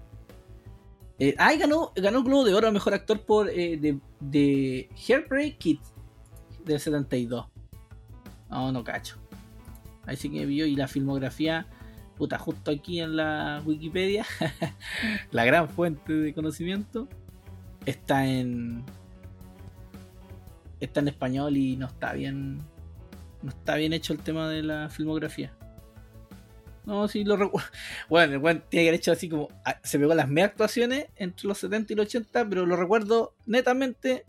[1.20, 4.88] Eh, ah, ganó, ganó el Globo de Oro a Mejor Actor por eh, de, de
[5.06, 5.78] Hairspray Kid
[6.64, 7.46] del 72.
[8.52, 9.16] No, no cacho.
[10.04, 11.66] Ahí sí que vio y la filmografía,
[12.16, 14.26] puta, justo aquí en la Wikipedia,
[15.30, 17.08] la gran fuente de conocimiento,
[17.86, 18.84] está en
[20.80, 22.58] está en español y no está bien
[23.42, 25.52] no está bien hecho el tema de la filmografía.
[26.84, 27.68] No, sí lo recuerdo.
[28.10, 29.48] Bueno, el weón tiene que haber hecho así como.
[29.64, 33.34] ah, Se pegó las mega actuaciones entre los 70 y los 80, pero lo recuerdo
[33.46, 34.26] netamente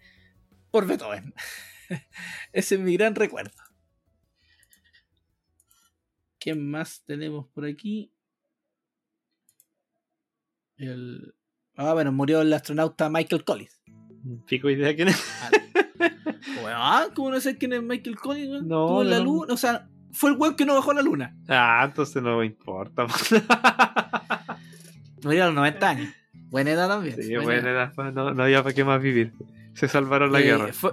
[0.72, 1.34] por Beethoven.
[2.54, 3.63] Ese es mi gran recuerdo.
[6.44, 8.12] ¿Quién más tenemos por aquí?
[10.78, 11.34] El.
[11.76, 13.82] Ah, bueno, murió el astronauta Michael Collins.
[14.48, 15.24] Pico idea quién es.
[16.64, 18.64] Weón, ¿cómo no sé quién es Michael Collins?
[18.64, 19.24] No, la no.
[19.24, 21.36] luna, o sea, fue el weón que no bajó a la luna.
[21.48, 23.06] Ah, entonces no me importa.
[25.24, 26.14] Murió a los 90 años.
[26.50, 27.16] Buena edad también.
[27.16, 27.72] Sí, buena buena edad.
[27.86, 29.34] edad, pues, no, no había para qué más vivir.
[29.74, 30.74] Se salvaron la Eh, guerra.
[30.74, 30.92] Fue,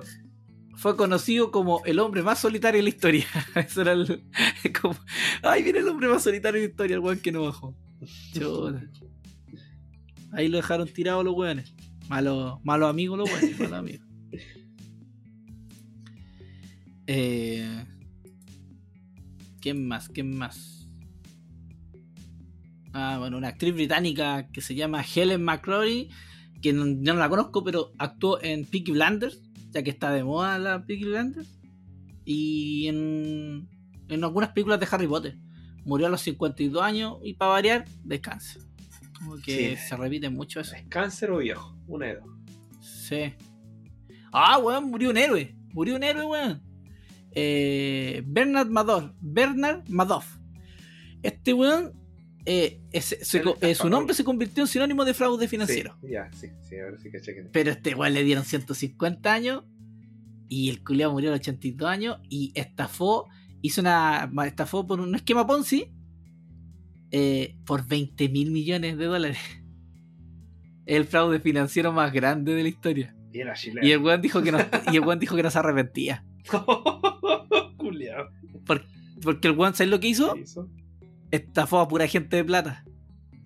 [0.80, 3.26] fue conocido como el hombre más solitario de la historia.
[3.54, 4.24] Eso era el.
[5.42, 7.76] Ay, viene el hombre más solitario de la historia, el weón que no bajó.
[8.32, 8.82] Chuta.
[10.32, 11.74] Ahí lo dejaron tirado los weones.
[12.08, 14.06] Malos malos amigos los weones, malos amigos.
[17.12, 17.84] Eh,
[19.60, 20.08] ¿Quién más?
[20.08, 20.86] ¿Quién más?
[22.92, 26.08] Ah, bueno, una actriz británica que se llama Helen McCrory,
[26.62, 30.58] que no, no la conozco, pero actuó en Peaky Blinders, ya que está de moda
[30.58, 31.58] la Peaky Blinders,
[32.24, 33.68] y en,
[34.08, 35.36] en algunas películas de Harry Potter.
[35.84, 38.62] Murió a los 52 años y para variar, de cáncer.
[39.18, 39.88] Como que Sí.
[39.88, 40.74] se repite mucho eso.
[40.76, 41.76] ¿Es cáncer o viejo?
[41.88, 42.24] De dos.
[42.80, 43.34] Sí.
[44.32, 45.56] Ah, weón, murió un héroe.
[45.72, 46.62] Murió un héroe, weón.
[47.32, 49.12] Eh, Bernard Madoff.
[49.20, 50.36] Bernard Madoff.
[51.22, 51.92] Este weón,
[52.46, 55.96] eh, es- se- eh, su nombre se convirtió en sinónimo de fraude financiero.
[56.00, 57.48] Sí, ya, sí, sí, ahora sí que chequen.
[57.52, 59.64] Pero este weón le dieron 150 años.
[60.48, 62.18] Y el culiao murió a los 82 años.
[62.28, 63.26] Y estafó.
[63.62, 64.30] Hizo una.
[64.46, 65.92] Estafó por un esquema Ponzi.
[67.12, 69.38] eh, por 20 mil millones de dólares.
[70.86, 73.14] El fraude financiero más grande de la historia.
[73.32, 73.86] Y era chileno.
[73.86, 74.58] Y el weón dijo que no,
[74.92, 76.24] y el dijo que no se arrepentía.
[77.76, 78.30] Culeado.
[79.22, 80.34] Porque el weón, ¿sabes lo que hizo?
[81.30, 82.84] Estafó a pura gente de plata.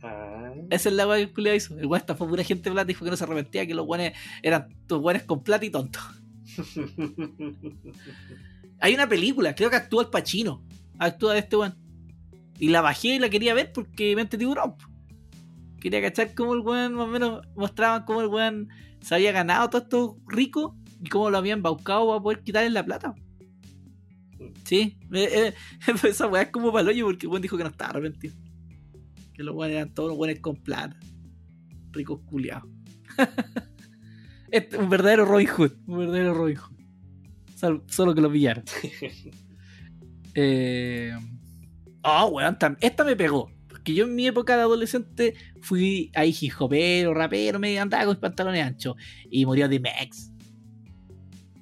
[0.03, 0.53] Ah.
[0.71, 1.79] Esa es la weá que el culiao hizo.
[1.79, 3.75] El weón estafó a pura gente de plata y dijo que no se arrepentía, que
[3.75, 6.03] los weones eran tus weones con plata y tontos.
[8.81, 10.63] Hay una película, creo que actúa el Pachino.
[10.99, 11.75] Actúa de este weón.
[12.59, 14.75] Y la bajé y la quería ver porque mente tiburón.
[15.81, 18.69] Quería cachar cómo el weón, más o menos, mostraban cómo el weón
[19.01, 22.85] se había ganado todo esto rico y cómo lo habían embaucado para poder quitarle la
[22.85, 23.15] plata.
[24.75, 25.55] Sí, eh,
[25.87, 28.35] eh, esa weá es como paloyo porque el dijo que no estaba arrepentido.
[29.33, 30.99] Que los weones eran todos los weones con plata.
[31.93, 32.69] Ricos culiados.
[34.51, 35.73] este, un verdadero Robin Hood.
[35.87, 37.83] Un verdadero Robin Hood.
[37.87, 38.65] Solo que lo pillaron.
[40.35, 41.17] eh...
[42.03, 43.51] Oh, weón, esta me pegó.
[43.69, 48.63] Porque yo en mi época de adolescente fui ahí hijopero, rapero, me andaba con pantalones
[48.63, 48.97] anchos.
[49.31, 50.33] Y murió D-Mex.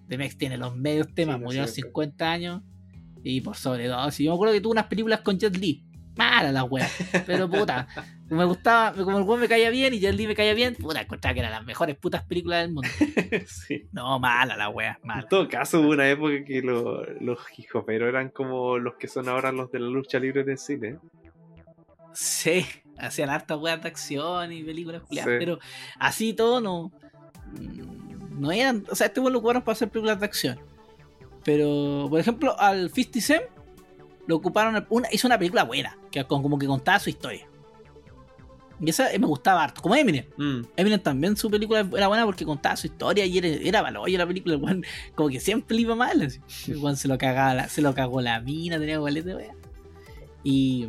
[0.09, 1.91] D-Mex tiene los medios temas, Sí, murió a los cierto.
[1.91, 2.63] 50 años.
[3.25, 4.25] Y por sobredosis.
[4.25, 5.85] Yo me acuerdo que tuvo unas películas con Jet Li.
[6.17, 6.89] Mala la wea.
[7.27, 7.87] Pero puta.
[8.29, 11.01] Me gustaba, como el weón me caía bien y Jet Li me caía bien, puta,
[11.03, 12.89] encontraba que eran las mejores putas películas del mundo.
[13.47, 13.89] sí.
[13.93, 15.23] No, mala la wea, mala.
[15.23, 19.29] En todo caso, hubo una época que lo- los hijoperos eran como los que son
[19.29, 20.99] ahora los de la lucha libre del cine.
[22.15, 22.67] Sí,
[22.99, 25.37] hacían hartas weas de acción y películas culiadas, Sí.
[25.39, 25.59] pero
[25.99, 26.93] así todo no.
[28.39, 28.85] No eran.
[28.91, 30.59] O sea, este weón lo ocuparon para hacer películas de acción.
[31.45, 33.43] Pero, por ejemplo, al 50 Cent
[34.27, 34.87] lo ocuparon.
[34.91, 37.47] Una, hizo una película buena, que con- como que contaba su historia.
[38.81, 40.25] Y esa eh, me gustaba harto, como Eminem.
[40.37, 40.63] Mm.
[40.77, 44.27] Eminem también su película era buena porque contaba su historia y era, era baloya la
[44.27, 44.55] película.
[44.57, 46.21] El weón como que siempre le iba mal.
[46.23, 46.41] así.
[46.69, 49.55] El weón se lo cagaba, la- se lo cagó la mina, tenía gualete de wea.
[50.45, 50.89] Y.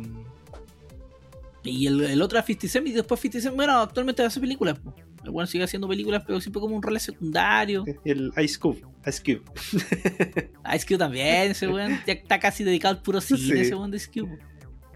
[1.62, 4.78] Y el, el otro era 50 Cent y después 50 Cent, bueno, actualmente hace películas.
[4.78, 4.92] po.
[5.24, 7.84] El weón sigue haciendo películas, pero siempre como un rol secundario.
[8.04, 8.82] El Ice Cube.
[9.06, 9.42] Ice Cube.
[10.74, 13.52] Ice Cube también, ese weón ya está casi dedicado al puro cine, Sí.
[13.52, 14.38] ese weón de Ice Cube.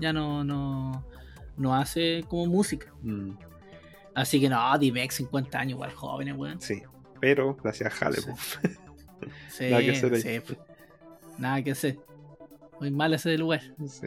[0.00, 1.04] Ya no, no,
[1.56, 2.92] no hace como música.
[3.02, 3.32] Mm,
[4.14, 6.60] Así que no, D-Mex 50 años, igual jóvenes, weón.
[6.60, 6.82] sí.
[7.20, 8.18] Pero gracias a Halle.
[9.50, 9.64] Sí.
[9.70, 10.20] Nada que hacer ahí.
[10.22, 10.58] sí, pues.
[11.36, 11.98] Nada que hacer.
[12.80, 13.60] Muy mal ese lugar.
[13.86, 14.06] Sí.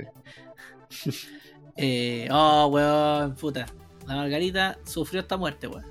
[1.77, 3.65] Eh, oh, weón, puta.
[4.07, 5.85] La Margarita sufrió esta muerte, weón.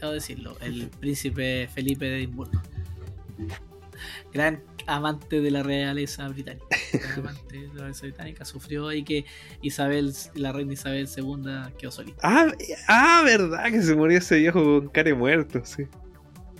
[0.00, 0.56] Debo decirlo.
[0.60, 2.60] El príncipe Felipe de Edimburgo.
[4.32, 6.66] Gran amante de la realeza británica.
[6.92, 8.44] Gran amante de la realeza británica.
[8.44, 9.24] Sufrió y que
[9.62, 12.20] Isabel, la reina Isabel II quedó solita.
[12.22, 12.52] Ah,
[12.88, 15.84] ah, verdad que se murió ese viejo con cara de muerto, sí.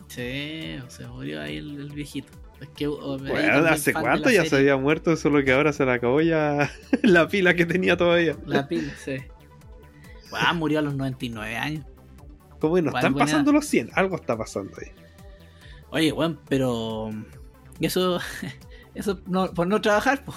[0.08, 2.32] Sí, se murió ahí el, el viejito.
[2.60, 5.16] Es que, oh, Bueno, ¿hace cuánto ya se había muerto?
[5.16, 6.70] Solo que ahora se le acabó ya
[7.02, 8.36] la pila que tenía todavía.
[8.44, 9.16] La pila, sí.
[10.32, 11.86] Ah, murió a los 99 años.
[12.60, 14.92] Como que no están pasando los 100, algo está pasando ahí.
[15.90, 17.10] Oye, weón, pero.
[17.80, 18.18] Eso.
[18.94, 20.36] Eso no, por no trabajar, pues.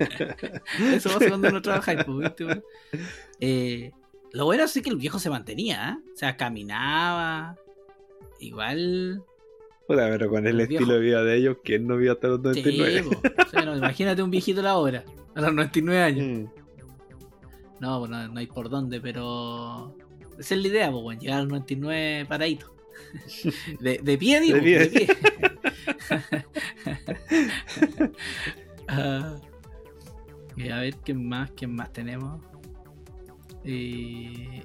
[0.94, 2.32] Eso pasa cuando no trabajáis, pues.
[3.38, 3.92] Eh,
[4.32, 6.10] lo bueno es que el viejo se mantenía, ¿eh?
[6.12, 7.56] O sea, caminaba.
[8.40, 9.22] Igual.
[9.86, 10.82] Puta, pero con el, El viejo.
[10.82, 13.02] estilo de vida de ellos, ¿quién no vio hasta los Sí, 99?
[13.04, 13.42] po.
[13.46, 15.04] O sea, no, imagínate un viejito a la hora,
[15.36, 16.26] a los 99 años.
[16.26, 16.46] Mm,
[17.80, 19.96] No, pues no, no hay por dónde, pero.
[20.38, 22.74] Esa es la idea, pues, llegar al 99 paradito.
[23.80, 24.78] De, de pie, digo, De pie.
[24.78, 25.08] de pie.
[28.90, 29.36] Ah,
[30.56, 31.50] y a ver, ¿qué más?
[31.52, 32.40] ¿Qué más tenemos?
[33.64, 34.62] Eh,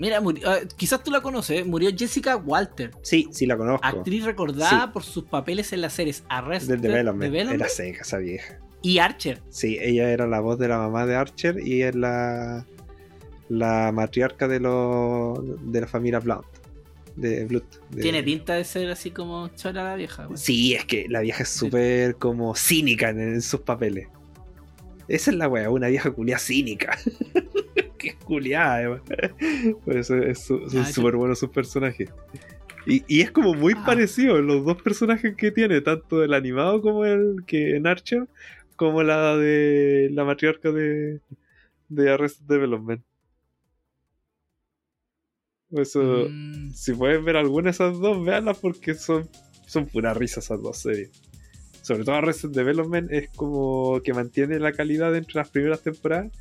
[0.00, 1.64] Mira, murió- ah, quizás tú la conoces, ¿eh?
[1.64, 3.86] murió Jessica Walter, Sí, sí la conozco.
[3.86, 4.90] actriz recordada Sí.
[4.92, 7.30] por sus papeles en las series Arrested Development.
[7.32, 8.58] Development Era seca esa vieja.
[8.82, 9.40] y Archer.
[9.50, 12.66] Sí, ella era la voz de la mamá de Archer y es la,
[13.48, 15.38] la matriarca de, los
[15.72, 16.44] de la familia Blunt.
[17.16, 17.62] De de-
[18.02, 20.28] Tiene pinta de ser así como chora la vieja.
[20.34, 24.08] Sí, es que la vieja es súper como cínica en, en sus papeles.
[25.06, 26.98] Esa es la wea, una vieja culiada cínica.
[27.98, 29.02] que culiada, además.
[29.84, 32.10] Por eso es su- Ah, súper buenos sus personajes.
[32.86, 33.82] Y, y es como muy Ah.
[33.86, 38.26] parecido los dos personajes que tiene, tanto el animado como el que en Archer,
[38.76, 41.20] como la de la matriarca de,
[41.88, 43.02] de Arrested Development.
[45.80, 49.28] Eso, Mm, si pueden ver alguna de esas dos, véanlas porque son,
[49.66, 51.10] son pura risa esas dos series.
[51.82, 56.32] Sobre todo Resident Development es como que mantiene la calidad entre las primeras temporadas.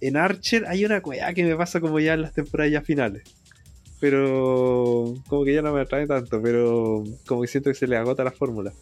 [0.00, 3.22] En Archer hay una weá que me pasa como ya en las temporadas ya finales.
[4.00, 7.96] Pero como que ya no me atrae tanto, pero como que siento que se le
[7.96, 8.72] agota la fórmula.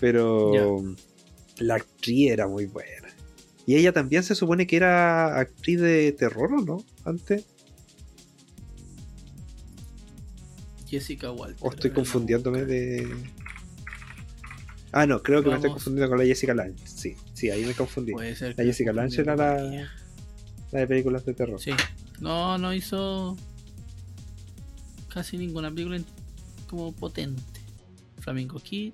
[0.00, 0.82] Pero
[1.58, 3.08] la actriz era muy buena.
[3.66, 6.84] Y ella también se supone que era actriz de terror, ¿o no?
[7.04, 7.44] Antes.
[10.88, 11.56] Jessica Walter.
[11.60, 13.08] O estoy confundiéndome de.
[14.92, 16.86] Ah, no, creo que me estoy confundiendo con la Jessica Lange.
[16.86, 18.12] Sí, sí, ahí me confundí.
[18.12, 19.88] Puede ser La Jessica Lange era la-
[20.72, 21.60] de películas de terror.
[21.60, 21.72] Sí.
[22.20, 23.36] No, no hizo
[25.12, 26.00] casi ninguna película
[26.68, 27.42] como potente.
[28.20, 28.92] Flamingo Kid.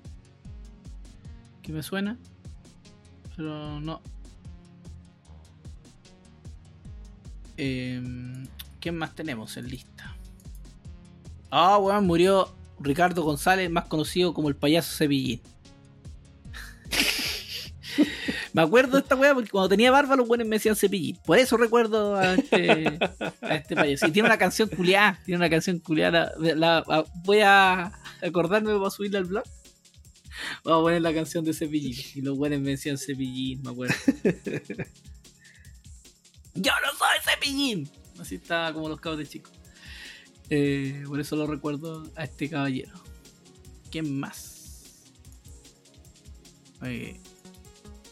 [1.61, 2.17] Que me suena.
[3.35, 4.01] Pero no.
[7.57, 8.47] Em,
[8.79, 9.94] ¿Quién más tenemos en lista?
[11.57, 15.39] Ah, weón, murió Ricardo González, más conocido como el payaso Cepillín.
[18.51, 21.17] me acuerdo de esta weá porque cuando tenía barba los buenos me decían Cepillín.
[21.25, 22.99] Por eso recuerdo a este,
[23.41, 24.05] a este payaso.
[24.07, 25.17] Y tiene una canción culiada.
[25.25, 26.33] Tiene una canción culiada.
[26.37, 29.43] la- la- la- voy a acordarme para subirla al blog.
[30.65, 31.95] Vamos a poner la canción de Cepillín.
[32.15, 33.95] Y los buenos me decían Cepillín, me acuerdo.
[36.55, 37.89] ¡Yo no soy Cepillín!
[38.19, 39.51] Así estaba como los cabos de chicos.
[40.49, 42.93] Eh, por eso lo recuerdo a este caballero.
[43.91, 45.01] ¿Quién más?
[46.81, 47.19] Oye,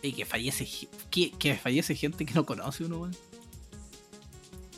[0.01, 0.67] y que fallece,
[1.09, 3.11] que, que fallece gente que no conoce uno, weón.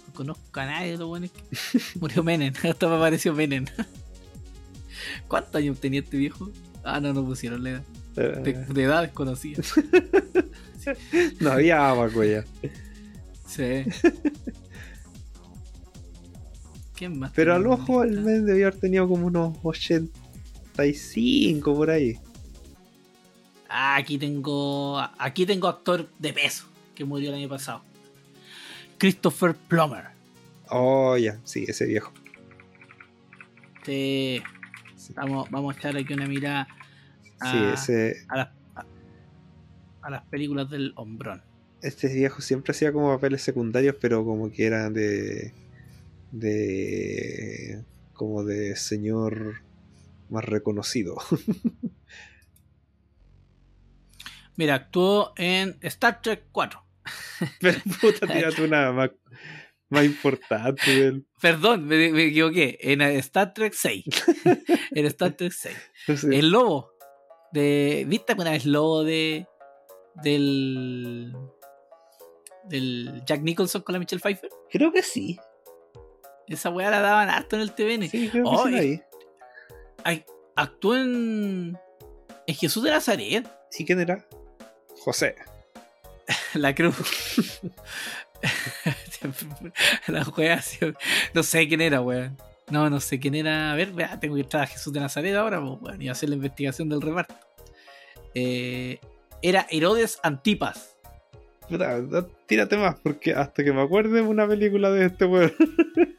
[0.08, 2.54] No conozco a nadie de los que murió Menem.
[2.64, 3.66] Hasta me apareció Menem.
[5.28, 6.52] ¿Cuántos años tenía este viejo?
[6.84, 7.84] Ah, no, no pusieron la edad.
[8.16, 9.62] De, Eh, de edad desconocida.
[11.42, 12.46] no había abaco ya.
[13.48, 13.84] Sí.
[17.08, 17.32] ¿Quién más?
[17.36, 22.18] Pero al ojo el men debió haber tenido como unos 85 por ahí.
[23.70, 25.00] Ah, aquí tengo.
[25.18, 26.66] Aquí tengo actor de peso
[26.96, 27.82] que murió el año pasado.
[28.98, 30.06] Christopher Plummer.
[30.70, 32.12] Oh, ya, sí, ese viejo.
[33.86, 34.42] Sí,
[35.16, 36.68] vamos, vamos a echar aquí una mirada
[37.40, 38.86] a, Sí, ese, a las, a-
[40.02, 41.42] a las películas del hombrón.
[41.82, 45.54] este viejo siempre hacía como papeles secundarios, pero como que eran de.
[46.36, 47.84] De.
[48.14, 49.62] como de señor
[50.30, 51.18] más reconocido.
[54.58, 56.86] Mira, actuó en Star Trek 4.
[57.60, 59.12] Pero puta, tírate una más,
[59.90, 61.26] más importante del.
[61.42, 62.78] Perdón, me, me equivoqué.
[62.82, 64.04] En Star Trek 6.
[64.92, 65.76] en Star Trek 6.
[66.08, 66.92] no sé, El lobo.
[67.52, 69.48] De, ¿Viste alguna vez lobo de.
[70.24, 71.36] del.
[72.66, 74.50] del Jack Nicholson con la Michelle Pfeiffer?
[74.70, 75.38] Creo que sí.
[76.48, 78.10] Esa weá la daban harto en el TVN.
[78.10, 79.02] Sí, creo que Oh, sí vi.
[80.04, 80.24] Ay,
[80.56, 81.78] actuó en.
[82.46, 83.48] en Jesús de Nazaret.
[83.78, 84.26] ¿Y quién era?
[85.04, 85.36] José.
[86.54, 87.62] La cruz.
[90.08, 90.78] la wea, sí.
[91.34, 92.38] no sé quién era, weón.
[92.70, 93.72] No, no sé quién era.
[93.72, 96.30] A ver, vea, tengo que entrar a Jesús de Nazaret ahora, pues, weón, y hacer
[96.30, 97.36] la investigación del reparto.
[98.34, 99.00] Eh,
[99.42, 100.96] era Herodes Antipas.
[101.70, 102.00] Puta,
[102.46, 105.54] tírate más, porque hasta que me acuerde una película de este weón.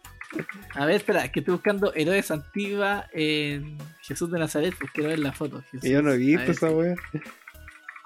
[0.76, 5.18] A ver, espera, que estoy buscando Herodes Antipas en Jesús de Nazaret, pues quiero ver
[5.18, 5.62] la foto.
[5.70, 6.94] Jesús, yo no he visto esa weá.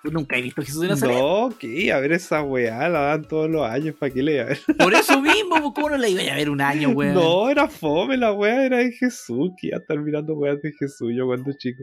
[0.05, 1.19] ¿tú Nunca he visto Jesús de Nazaret.
[1.19, 1.93] No, ¿qué?
[1.93, 4.61] A ver esa weá, la dan todos los años, ¿para qué le iba a ver?
[4.79, 7.15] Por eso mismo, pues, ¿cómo no la iba a ver un año, weón?
[7.15, 10.73] No, era fome, la weá era de Jesús, que iba a estar mirando weas de
[10.73, 11.83] Jesús yo cuando chico.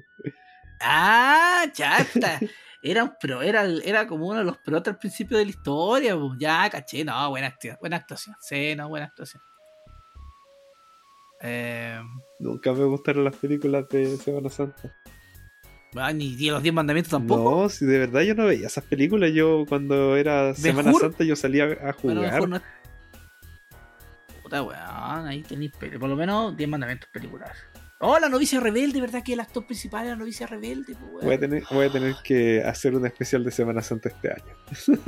[0.79, 2.39] Ah, chata.
[2.81, 6.15] Era, pero era, era como uno de los pelotas al principio de la historia.
[6.39, 8.35] Ya, caché, no, buena, buena actuación.
[8.39, 9.41] Sí, no, buena actuación.
[11.41, 11.99] Eh,
[12.39, 14.95] Nunca me gustaron las películas de Semana Santa.
[15.95, 17.61] ah, ni los 10 mandamientos tampoco.
[17.63, 19.31] No, si de verdad yo no veía esas películas.
[19.33, 21.01] Yo cuando era Semana Hur?
[21.01, 22.47] Santa yo salía a jugar.
[22.47, 22.61] no-
[24.43, 27.51] Puta weón, ahí tenéis por lo menos 10 mandamientos películas.
[27.99, 29.23] Oh, la novicia rebelde, ¿verdad?
[29.23, 30.95] Que el actor principal es la novicia rebelde.
[31.23, 34.53] Voy a, tener, voy a tener que hacer un especial de Semana Santa este año.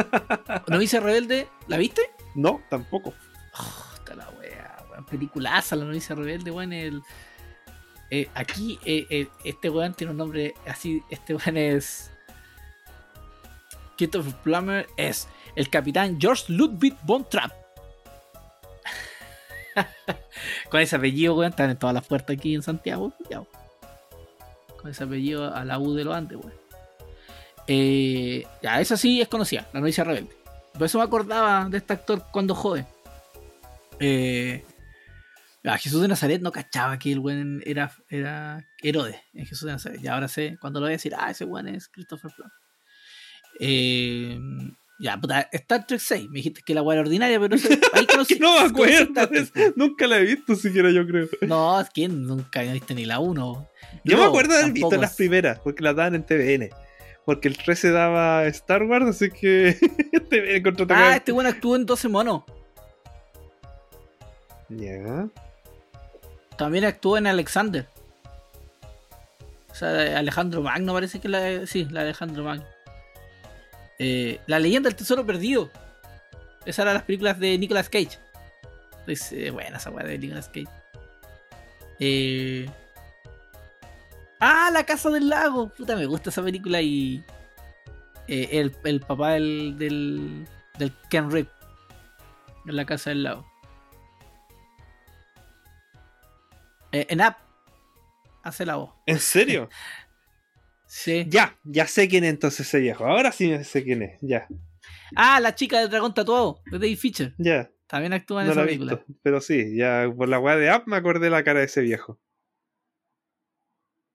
[0.67, 2.01] Novicia rebelde, ¿la viste?
[2.35, 3.13] No, tampoco.
[3.59, 4.27] Oh, está la.
[5.09, 6.73] Peliculaza la novicia rebelde, weón.
[6.73, 7.01] El,
[8.11, 11.01] eh, aquí, eh, eh, este weón tiene un nombre así.
[11.09, 12.11] Este weón es.
[13.97, 17.51] Christopher Plummer es el capitán George Ludwig von Trapp.
[20.69, 23.13] Con ese apellido, weón, están en todas las puertas aquí en Santiago.
[24.81, 26.53] Con ese apellido a la U de lo antes, weón.
[28.61, 30.39] Ya, esa sí es conocida, la novicia rebelde.
[30.73, 32.87] Por eso me acordaba de este actor cuando joven.
[33.99, 34.63] Eh,
[35.63, 39.73] a Jesús de Nazaret no cachaba que el buen era, era Herodes en Jesús de
[39.73, 39.99] Nazaret.
[40.01, 42.49] Y ahora sé, cuando lo voy a decir, ah, ese buen es Christopher Plum.
[43.59, 44.39] Eh,
[45.01, 46.29] ya, puta, Star Trek 6.
[46.29, 48.37] Me dijiste que la era ordinaria, pero eso- ahí conocí.
[48.39, 49.29] No me acuerdo.
[49.75, 51.27] Nunca la he visto siquiera, yo creo.
[51.41, 53.69] No, es que nunca viste ni la 1.
[54.05, 56.69] Yo me acuerdo de haber visto las primeras, porque las daban en TVN.
[57.25, 59.77] Porque el 13 daba Star Wars, así que
[60.29, 61.09] TVN contrataba.
[61.11, 62.43] Ah, este buen actuó en 12 monos.
[64.69, 65.27] Ya.
[66.59, 67.87] También actuó en Alexander.
[69.71, 72.65] O sea, Alejandro Magno parece que la Sí, la Alejandro Magno.
[73.97, 75.71] Eh, la leyenda del tesoro perdido.
[76.65, 78.19] Esas eran las películas de Nicolas Cage.
[79.07, 80.67] Es eh, buena esa weá de Nicolas Cage.
[81.97, 82.69] Eh...
[84.41, 85.69] Ah, La Casa del Lago.
[85.69, 87.23] Puta, me gusta esa película y.
[88.27, 90.45] eh, el, el papá del, del,
[90.77, 91.47] del Ken Rip.
[92.65, 93.48] En La Casa del Lago.
[96.91, 97.37] Eh, en App.
[98.43, 98.91] Hace la voz.
[99.05, 99.69] ¿En serio?
[100.91, 101.25] Sí.
[101.29, 103.05] ya, ya sé quién es entonces ese viejo.
[103.05, 104.17] Ahora sí sé quién es.
[104.21, 104.47] Ya,
[105.15, 106.63] Ah, la chica del dragón tatuado.
[106.71, 107.35] De David Fisher.
[107.37, 107.69] ya.
[107.85, 108.95] También actúa en No esa película.
[108.95, 109.13] visto.
[109.21, 112.19] Pero sí, ya por la weá de App me acordé la cara de ese viejo.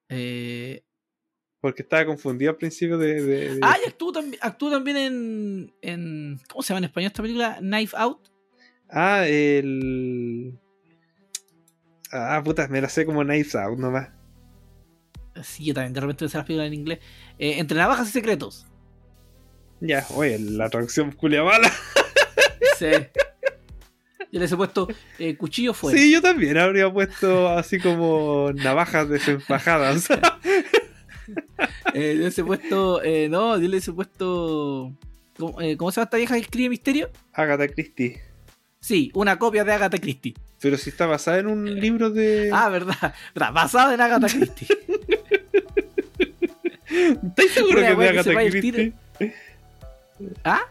[0.09, 0.83] Eh,
[1.61, 3.21] Porque estaba confundido al principio de.
[3.23, 6.39] de- de- Ah, y actuó también, actuó también en, en.
[6.49, 7.57] ¿Cómo se llama en español esta película?
[7.59, 8.27] Knife Out.
[8.89, 10.59] Ah, el.
[12.17, 14.09] Ah, puta, me la sé como Knives Out nomás.
[15.43, 16.99] Sí, yo también de repente sé las películas en inglés.
[17.37, 18.65] Eh, Entre navajas y secretos.
[19.81, 21.71] Ya, oye, la traducción culia mala.
[22.79, 22.87] Sí.
[24.33, 24.87] Yo les he puesto
[25.17, 25.97] eh, cuchillo fuera.
[25.97, 30.07] Sí, yo también habría puesto así como navajas desenfajadas.
[31.93, 33.01] Eh, yo les he puesto.
[33.03, 34.93] eh, no, yo les he puesto.
[35.39, 37.09] ¿cómo, eh, ¿Cómo se llama esta vieja que escribe misterio?
[37.33, 38.21] Agatha Christie.
[38.85, 40.35] Sí, una copia de Agatha Christie.
[40.61, 42.49] Pero si está basada en un libro de.
[42.53, 43.15] Ah, verdad.
[43.33, 44.67] verdad basada en Agatha Christie.
[46.87, 48.93] ¿Estáis seguro que es de Agatha Christie?
[50.43, 50.61] ¿Ah?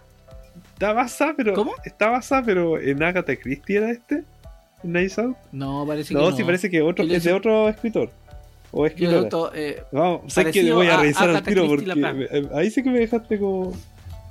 [0.74, 1.54] Está basada, pero.
[1.54, 1.72] ¿Cómo?
[1.84, 4.22] Está basada, pero en Agatha Christie era este.
[4.84, 5.36] Nice Out.
[5.50, 6.36] No, parece que No, no.
[6.36, 8.10] sí parece que otro, le es de otro escritor.
[8.70, 9.22] O escritora.
[9.22, 11.92] le to- eh, Vamos, sé que parecido voy a a revisar al tiro porque
[12.30, 13.72] eh, ahí sí que me dejaste como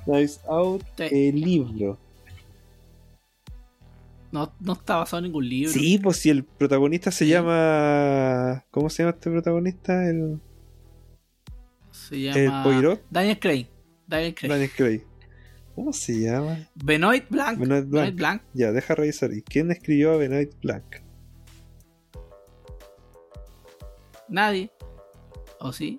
[0.06, 1.04] Nice Out Sí.
[1.10, 1.98] el libro.
[4.34, 5.72] No, no está basado en ningún libro.
[5.72, 10.08] Sí, pues si el protagonista se llama ¿Cómo se llama este protagonista?
[10.08, 10.40] El,
[11.92, 12.64] Se el llama.
[12.64, 13.68] Poirot, Daniel Craig.
[14.08, 14.50] Daniel Craig.
[14.50, 15.02] Daniel Craig.
[15.76, 16.68] ¿Cómo se llama?
[16.74, 17.58] Benoit Blanc.
[17.60, 18.42] Benoit Benoit Blanc.
[18.54, 19.32] Ya, deja revisar.
[19.32, 20.84] ¿Y quién escribió a Benoit Blanc?
[24.28, 24.72] Nadie.
[25.60, 25.96] ¿O sí?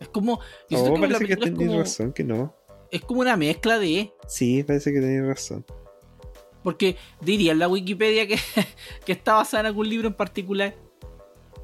[0.00, 0.40] Es como.
[0.68, 2.54] Yo Oh, que parece que como, razón, que no.
[2.90, 4.12] es como una mezcla de.
[4.26, 5.64] Sí, parece que tenías razón.
[6.62, 8.38] Porque diría en la Wikipedia que,
[9.06, 10.74] que está basada en algún libro en particular.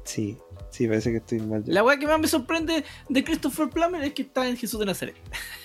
[0.03, 0.37] Sí,
[0.71, 1.63] sí, parece que estoy mal.
[1.63, 1.73] ya.
[1.73, 4.85] La weá que más me sorprende de Christopher Plummer es que está en Jesús de
[4.85, 5.15] Nazaret.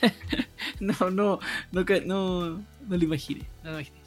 [0.80, 1.38] no, no,
[1.72, 3.46] no, no, no lo imaginé.
[3.62, 3.98] No lo imaginé.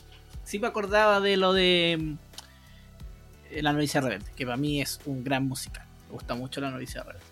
[0.43, 5.23] Sí me acordaba de lo de mm, La Novicia Rebelde, que para mí es un
[5.23, 5.86] gran musical.
[6.07, 7.25] Me gusta mucho La Novicia Rebelde.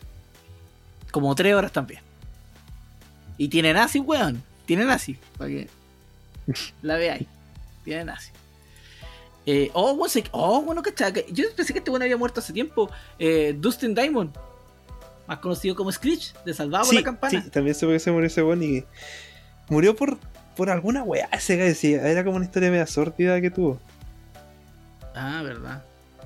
[1.12, 2.02] Como tres horas también.
[3.38, 4.43] Y tiene nazi, weón.
[4.66, 5.18] Tiene nazi.
[5.38, 5.70] Para que
[6.82, 7.28] la veáis.
[7.86, 8.32] Tiene nazi.
[9.46, 10.82] Eh, oh, bueno, se- oh, bueno,
[11.32, 12.90] Yo pensé que este bueno había muerto hace tiempo.
[13.20, 14.36] Eh, Dustin Diamond.
[15.28, 17.42] Más conocido como Screech, de Salvado por Sí, la Campana.
[17.44, 18.84] sí, también supe que se murió ese weón y
[19.70, 20.18] murió por,
[20.56, 21.28] por alguna weá.
[21.32, 23.80] Ese sí, era como una historia media sórdida que tuvo.
[25.16, 25.84] Ah, verdad.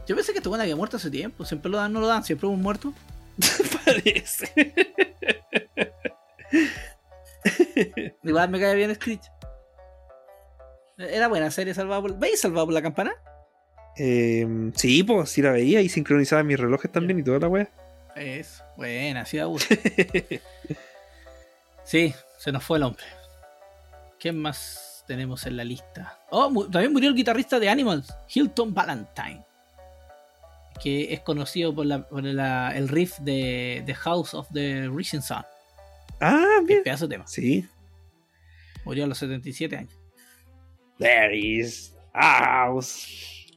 [0.07, 1.45] Yo pensé que este bueno había muerto hace tiempo.
[1.45, 2.24] Siempre lo dan, no lo dan.
[2.24, 2.93] Siempre hubo un muerto.
[3.86, 4.74] Parece.
[8.24, 9.22] Igual me cae bien Screech.
[10.99, 12.17] Era buena serie salvada por.
[12.19, 13.13] ¿Veis salvado por la campana?
[13.97, 14.45] Eh,
[14.75, 17.69] sí, pues sí la veía y sincronizaba mis relojes también y toda la wea.
[18.15, 19.73] Es buena, sí da gusto.
[21.83, 23.03] Sí, se nos fue el hombre.
[24.19, 26.19] ¿Quién más tenemos en la lista?
[26.29, 29.43] Oh, mu- también murió el guitarrista de Animals, Hilton Valentine.
[30.79, 35.21] Que es conocido por, la- por la- el riff de The House of the Rising
[35.21, 35.43] Sun.
[36.21, 36.83] Ah, bien.
[36.83, 37.27] pedazo de tema.
[37.27, 37.67] Sí.
[38.85, 39.98] Murió a los 77 años.
[40.99, 43.07] There is a house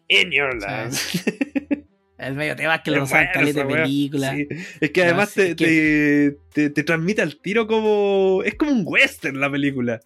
[0.09, 0.95] in your land.
[2.19, 4.33] El medio tema es que lo Es caleta de película.
[4.37, 4.47] Sí.
[4.81, 8.43] Es que además sí, te, es te, te- te transmite al tiro como.
[8.45, 9.99] Es como un western la película.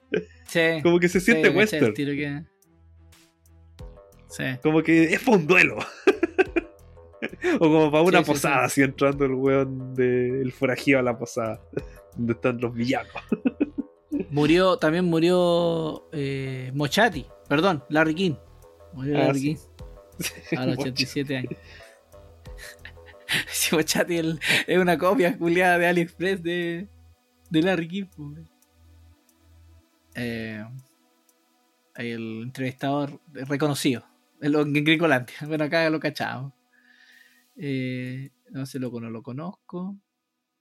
[0.47, 0.61] Sí.
[0.83, 1.93] Como que se Sí, siente el western.
[1.93, 2.43] tiro que-
[4.31, 4.45] Sí.
[4.63, 5.77] Como que es para un duelo.
[7.57, 11.19] o como para una Sí, sí, posada, así entrando el weón del forajido a la
[11.19, 11.61] posada.
[12.17, 13.13] Donde están los villanos.
[14.31, 18.35] Murió, también murió eh, Mochati, perdón, Larry King.
[18.93, 19.57] Murió Ah, Larry sí.
[20.51, 21.53] King a los 87 años.
[23.49, 26.89] Si Mochati el- es una copia culiada de AliExpress de,
[27.51, 28.05] de Larry King.
[30.15, 30.65] Eh,
[31.97, 34.05] el entrevistador reconocido,
[34.41, 35.35] el en Gringolandia.
[35.47, 36.53] Bueno, acá lo cachamos.
[37.57, 39.97] Eh, no sé, loco, no lo conozco.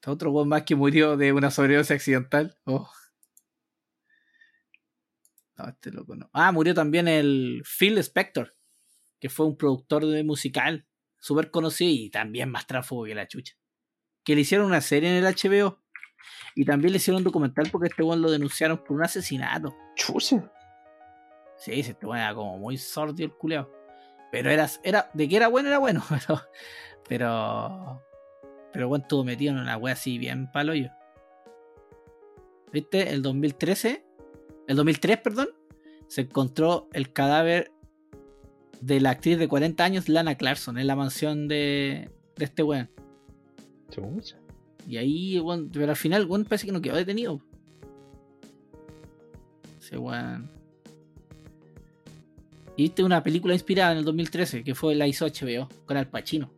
[0.08, 2.58] Otro weón más que murió de una sobredosis accidental.
[2.66, 2.90] Oh.
[5.58, 6.30] No, este loco no.
[6.34, 8.56] Ah, murió también el Phil Spector,
[9.20, 10.86] que fue un productor de musical
[11.20, 13.56] súper conocido y también más tráfugo que la chucha.
[14.24, 15.82] Que le hicieron una serie en el HBO.
[16.56, 19.76] Y también le hicieron un documental porque este weón lo denunciaron por un asesinato.
[19.96, 20.52] Chucha.
[21.58, 23.72] Sí, este weón era como muy sordio el culeado.
[24.32, 26.42] Pero era, era, de que era bueno, era bueno, pero.
[27.08, 28.02] Pero.
[28.74, 30.90] Pero weón estuvo metido en una wea así bien palo yo.
[32.72, 33.10] ¿Viste?
[33.10, 34.05] El 2013.
[34.68, 35.50] El 2003, perdón.
[36.08, 37.72] Se encontró el cadáver
[38.82, 42.90] de la actriz de 40 años, Lana Clarkson, en la mansión de, de este weón.
[44.88, 47.42] Y ahí, weón, pero al final, weón, parece que no quedó detenido.
[49.80, 50.52] Ese weón.
[52.78, 56.10] Y viste una película inspirada en el 2013 que fue la hizo HBO con Al
[56.10, 56.52] Pacino.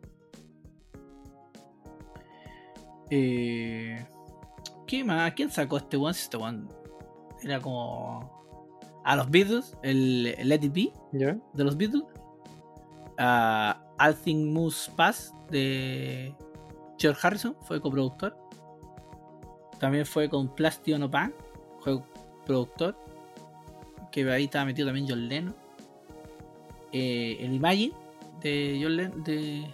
[3.09, 4.05] Eh,
[4.87, 5.33] ¿Qué más?
[5.33, 6.13] ¿Quién sacó este weón?
[6.13, 6.69] Si Este weón
[7.43, 8.35] era como.
[9.03, 12.03] A los Beatles, el, el Let It Be de los Beatles.
[13.17, 16.35] A All Things Must Pass de
[16.97, 18.37] George Harrison, fue coproductor.
[19.79, 21.33] También fue con Plastio No Pan,
[21.79, 22.01] fue
[22.45, 22.97] productor.
[24.11, 25.55] Que ahí estaba metido también John Lennon.
[26.91, 27.93] Eh, el Imagine
[28.41, 29.23] de John Lennon.
[29.23, 29.67] De,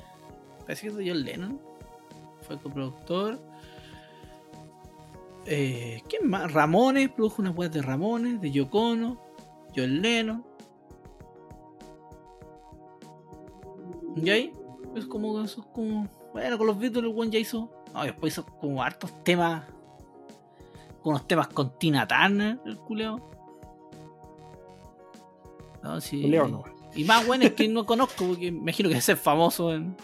[0.62, 1.62] parece que es de John Lennon.
[2.42, 3.40] Fue coproductor.
[5.46, 6.52] Eh, ¿Quién más?
[6.52, 9.22] Ramones, produjo unas weas de Ramones, de Yocono,
[9.76, 10.46] John Lennon.
[14.16, 14.54] Y ahí,
[14.96, 16.08] es como, eso es como.
[16.32, 17.70] Bueno, con los Beatles el one ya hizo.
[17.94, 19.66] No, después hizo como hartos temas.
[21.02, 23.20] Con unos temas con Tina Turner, el culeo.
[25.82, 26.22] No, sí.
[26.22, 26.64] Culeo no.
[26.96, 29.98] Y más bueno es que no conozco, porque me imagino que es famoso en,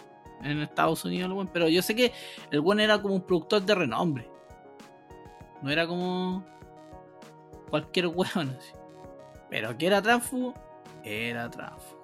[0.43, 2.11] en Estados Unidos, el weón, pero yo sé que
[2.51, 4.38] el buen era como un productor de renombre.
[5.61, 6.45] No era como
[7.69, 8.55] cualquier weón.
[8.57, 8.71] así.
[9.49, 10.53] Pero que era tránsfugo,
[11.03, 12.03] era tránsfugo.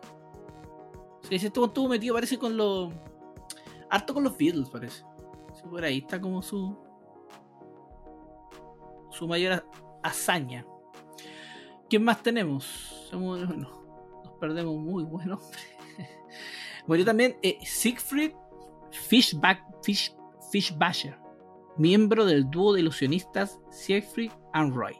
[1.23, 2.93] Sí, ese estuvo, metido, parece, con los.
[3.89, 5.03] Harto con los Beatles, parece.
[5.53, 6.77] Sí, por ahí está como su.
[9.11, 9.65] Su mayor ha-
[10.03, 10.65] hazaña.
[11.89, 12.65] ¿Quién más tenemos?
[13.11, 13.69] Somos- bueno,
[14.23, 15.59] nos perdemos muy buen hombre.
[16.87, 18.33] Murió también eh, Siegfried
[18.91, 20.15] Fishback, Fish,
[20.51, 21.17] Fishbacher,
[21.77, 24.95] miembro del dúo de ilusionistas Siegfried and Roy.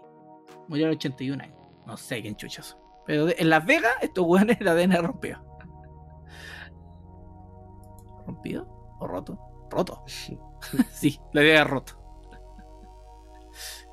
[0.67, 1.57] Murió a los 81 años.
[1.85, 2.77] No sé quién chuchas.
[3.05, 5.43] Pero en Las Vegas, estos weones la ADN rompió.
[8.25, 8.67] ¿Rompido?
[8.99, 9.39] ¿O roto?
[9.69, 10.03] Roto.
[10.91, 12.01] sí, la idea roto.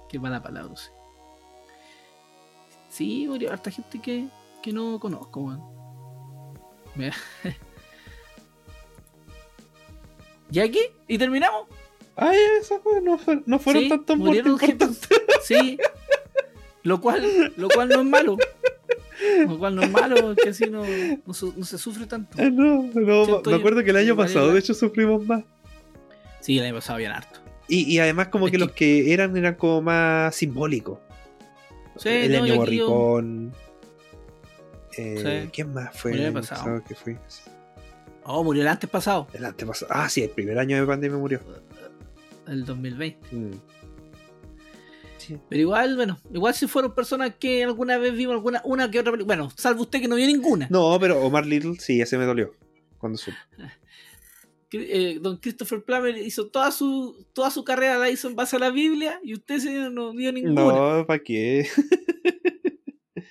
[0.08, 0.90] Qué mala palabra, sí.
[2.88, 4.28] Sí, murió harta gente que,
[4.62, 5.62] que no conozco, weón.
[6.94, 7.14] Mira.
[10.50, 10.80] ¿Y aquí?
[11.08, 11.66] ¿Y terminamos?
[12.16, 15.08] Ay, eso fue, no, fue- no fueron Sí, tantos muertos murieron importantes.
[15.44, 15.78] Sí.
[16.82, 18.36] Lo cual, lo cual no es malo.
[19.48, 20.82] Lo cual no es malo, que así no,
[21.26, 22.36] no, su- no se sufre tanto.
[22.40, 25.44] Ah, no, no, me acuerdo que el año pasado, de hecho, sufrimos más.
[26.40, 27.40] Sí, el año pasado bien harto.
[27.68, 30.98] Y, y además, como Es que que- los que eran eran como más simbólicos.
[31.96, 33.52] Sí, el no, y año aquí yo- Morricón.
[34.96, 35.50] Eh, Sí.
[35.52, 36.60] ¿Quién más fue Murió el año pasado.
[36.64, 37.16] pasado que fui?
[38.24, 39.90] Oh, murió el antes pasado, El antepasado.
[39.94, 41.40] Ah, sí, el primer año de pandemia murió.
[42.46, 43.36] El 2020.
[43.36, 43.50] Mm.
[45.18, 45.38] Sí.
[45.48, 49.12] Pero igual, bueno, igual si fueron personas que alguna vez vimos alguna, una que otra
[49.12, 49.36] película.
[49.36, 50.66] Bueno, salvo usted que no vio ninguna.
[50.70, 52.54] No, pero Omar Little sí, ese me dolió.
[52.98, 53.36] Cuando supe.
[54.68, 58.56] Que, eh, don Christopher Plummer hizo toda su, toda su carrera la hizo en base
[58.56, 60.62] a la Biblia y usted señor, no vio ninguna.
[60.98, 61.68] No, ¿para qué?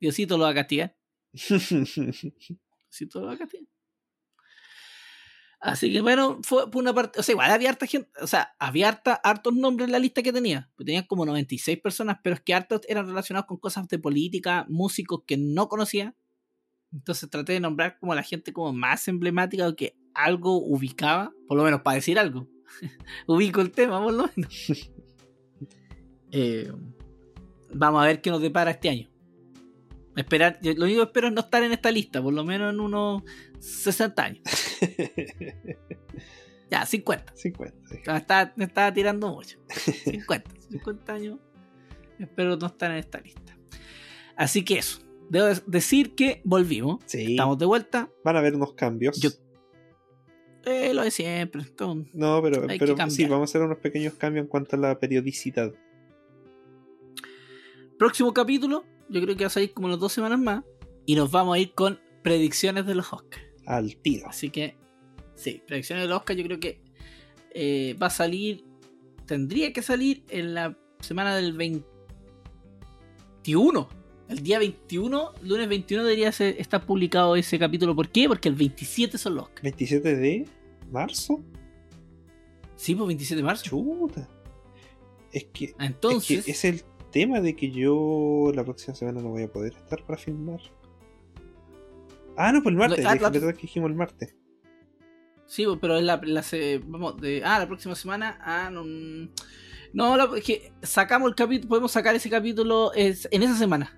[0.00, 0.96] Diosito lo va a castigar.
[1.32, 3.66] Diosito lo va a castigar.
[5.60, 8.54] Así que bueno, fue por una parte, o sea, igual había harta gente, o sea,
[8.60, 10.70] había harta, hartos nombres en la lista que tenía.
[10.76, 14.66] Pues tenían como 96 personas, pero es que hartos eran relacionados con cosas de política,
[14.68, 16.14] músicos que no conocía.
[16.92, 21.32] Entonces traté de nombrar como a la gente como más emblemática o que algo ubicaba,
[21.48, 22.48] por lo menos para decir algo.
[23.26, 24.54] Ubico el tema, por lo menos.
[26.30, 26.70] Eh,
[27.72, 29.08] vamos a ver qué nos depara este año.
[30.18, 32.80] Esperar, lo único que espero es no estar en esta lista, por lo menos en
[32.80, 33.22] unos
[33.60, 34.42] 60 años.
[36.70, 37.32] Ya, 50.
[37.34, 37.76] 50.
[38.12, 39.58] Me estaba, me estaba tirando mucho.
[40.04, 40.50] 50.
[40.68, 41.38] 50 años.
[42.18, 43.56] Espero no estar en esta lista.
[44.36, 45.00] Así que eso.
[45.30, 46.98] Debo de- decir que volvimos.
[47.06, 47.30] Sí.
[47.30, 48.10] Estamos de vuelta.
[48.22, 49.18] Van a haber unos cambios.
[49.18, 49.30] Yo-
[50.66, 51.62] Eh, lo de siempre.
[52.12, 55.72] No, pero, pero sí, vamos a hacer unos pequeños cambios en cuanto a la periodicidad.
[57.98, 58.84] Próximo capítulo.
[59.08, 60.62] Yo creo que va a salir como en dos semanas más.
[61.06, 63.44] Y nos vamos a ir con predicciones de los Oscars.
[63.66, 64.28] Al tiro.
[64.28, 64.76] Así que,
[65.34, 66.80] sí, predicciones del Oscar yo creo que
[67.54, 68.64] eh, va a salir,
[69.26, 73.88] tendría que salir en la semana del 21.
[74.28, 77.96] El día 21, lunes 21 debería ser, estar publicado ese capítulo.
[77.96, 78.28] ¿Por qué?
[78.28, 79.62] Porque el 27 son los Oscars.
[79.62, 80.46] 27 de
[80.90, 81.42] marzo.
[82.76, 83.64] Sí, pues 27 de marzo.
[83.64, 84.28] Chuta.
[85.32, 89.30] Es que, Entonces, es que es el tema de que yo la próxima semana no
[89.30, 90.60] voy a poder estar para filmar.
[92.36, 93.04] Ah, no, pues el martes.
[93.06, 94.34] Ah, dije, la- verdad que dijimos el martes.
[95.46, 99.30] sí, pero es la, la se- vamos, de, ah, la próxima semana, ah, no, mm,
[99.94, 103.94] no, la- es que sacamos el capítulo, podemos sacar ese capítulo es, en esa semana.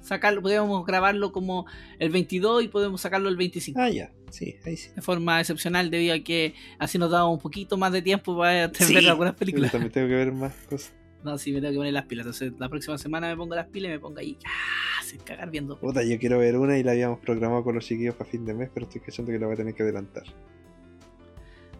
[0.00, 1.64] Sacarlo, podemos grabarlo como
[1.98, 3.80] el 22 y podemos sacarlo el 25.
[3.80, 4.12] Ah, ya.
[4.30, 4.90] Sí, ahí sí.
[4.94, 8.70] de forma excepcional debido a que así nos daba un poquito más de tiempo para
[8.74, 9.72] Sí, ver algunas Yo películas.
[9.72, 10.92] también tengo que ver más cosas.
[11.24, 12.26] No, sí, me tengo que poner las pilas.
[12.26, 15.50] Entonces la próxima semana me pongo las pilas y me pongo ahí ah, sin cagar
[15.50, 15.78] viendo.
[15.78, 18.52] Puta, yo quiero ver una y la habíamos programado con los chiquillos para fin de
[18.52, 20.24] mes, pero estoy cachando que la voy a tener que adelantar.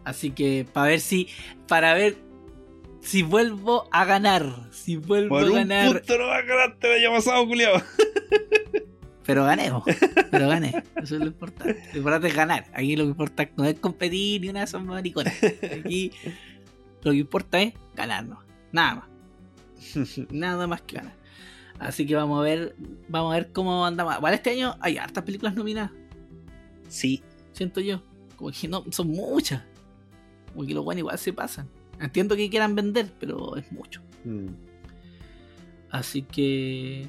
[0.05, 1.29] Así que para ver si,
[1.69, 2.17] para ver
[3.01, 6.77] si vuelvo a ganar, si vuelvo Por a un ganar, punto no va a ganar,
[6.79, 7.83] te lo pasado, culiao.
[9.27, 9.85] pero ganemos,
[10.31, 10.83] pero gané.
[10.97, 11.83] Eso es lo importante.
[11.93, 12.65] Lo importante es ganar.
[12.73, 15.35] Aquí lo que importa no es competir ni una de esas mariconas.
[15.79, 16.13] Aquí
[17.03, 18.39] lo que importa es ganarnos,
[18.73, 19.14] nada más.
[20.31, 21.25] Nada más que ganar.
[21.79, 22.77] Así que vamos a ver,
[23.09, 24.17] vamos a ver cómo andamos.
[24.17, 25.91] Igual este año hay hartas películas nominadas,
[26.89, 27.23] Sí,
[27.53, 28.03] siento yo.
[28.37, 29.63] Como que no, son muchas.
[30.53, 31.69] Como que los buenos igual se pasan.
[31.99, 34.03] Entiendo que quieran vender, pero es mucho.
[34.25, 34.49] Mm.
[35.91, 37.09] Así que.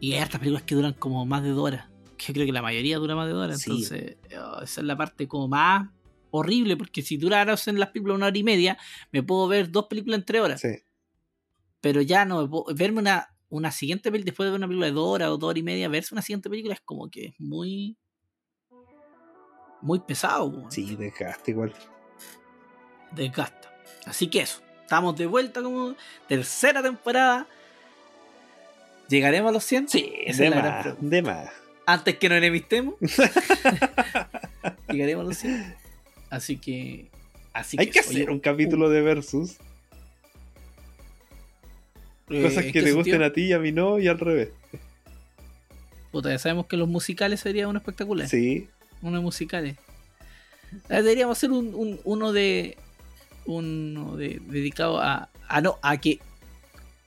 [0.00, 1.88] Y hay hartas películas que duran como más de dos horas.
[2.16, 3.60] Que yo creo que la mayoría dura más de dos horas.
[3.60, 3.70] Sí.
[3.70, 5.88] Entonces, oh, esa es la parte como más
[6.30, 6.76] horrible.
[6.76, 8.78] Porque si duraran en las películas una hora y media,
[9.12, 10.60] me puedo ver dos películas en tres horas.
[10.60, 10.85] sí.
[11.86, 15.06] Pero ya no verme una, una siguiente película después de ver una película de dos
[15.08, 17.96] horas o dos horas y media verse una siguiente película es como que es muy
[19.82, 21.72] muy pesado Sí, desgaste igual.
[23.12, 23.72] desgasta
[24.04, 25.94] así que eso estamos de vuelta como
[26.26, 27.46] tercera temporada
[29.08, 31.50] llegaremos a los 100 sí esa de es más, de más.
[31.86, 32.96] antes que nos enemistemos
[34.90, 35.74] llegaremos a los 100
[36.30, 37.10] así que
[37.52, 38.00] así Hay que.
[38.00, 39.58] Oye, hacer un capítulo de Versus.
[42.30, 44.50] Eh, Cosas ¿en que te gusten a ti y a mí no, y al revés.
[46.10, 48.68] Puta, ya sabemos que los musicales sería uno espectacular Sí,
[49.02, 49.76] uno de musicales.
[50.88, 52.76] Deberíamos hacer un, un- uno de.
[53.44, 55.28] Uno de, dedicado a.
[55.48, 56.18] A no, a que.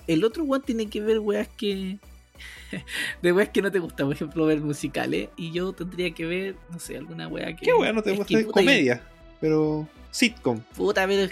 [0.07, 1.97] El otro one tiene que ver weas que.
[3.22, 5.30] De weas que no te gustan, por ejemplo, ver musicales.
[5.36, 7.65] Y yo tendría que ver, no sé, alguna wea que.
[7.65, 9.01] qué bueno, no te gusta que, puta, comedia,
[9.41, 10.59] pero sitcom.
[10.76, 11.32] Puta, pero.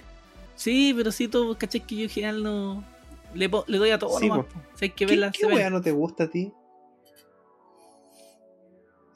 [0.56, 2.84] Sí, pero sí, todo, caché que yo en general no.
[3.38, 4.54] Le, doy a todo Sí, nomás, po.
[4.54, 4.62] po.
[4.76, 6.52] Si hay que ¿Qué, verla, qué wea no te gusta a ti?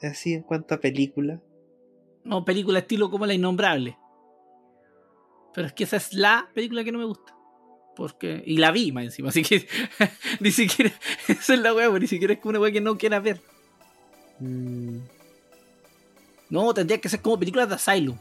[0.02, 1.40] Así en cuanto a película.
[2.24, 3.96] No, película estilo como La Innombrable.
[5.54, 7.36] Pero es que esa es la película que no me gusta.
[7.94, 8.42] Porque.
[8.46, 9.66] Y la vi más encima, así que.
[10.40, 10.92] ni siquiera.
[11.28, 13.40] Esa es la wea, ni siquiera es como una wea que no quiera ver.
[14.40, 14.98] Mm,
[16.50, 18.16] No, tendría que ser como películas de Asylum.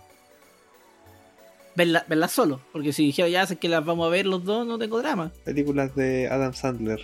[1.76, 2.59] Verla, verla solo.
[2.74, 5.32] Porque si dijera ya sé que las vamos a ver los dos, no tengo drama.
[5.45, 6.99] películas de Adam Sandler.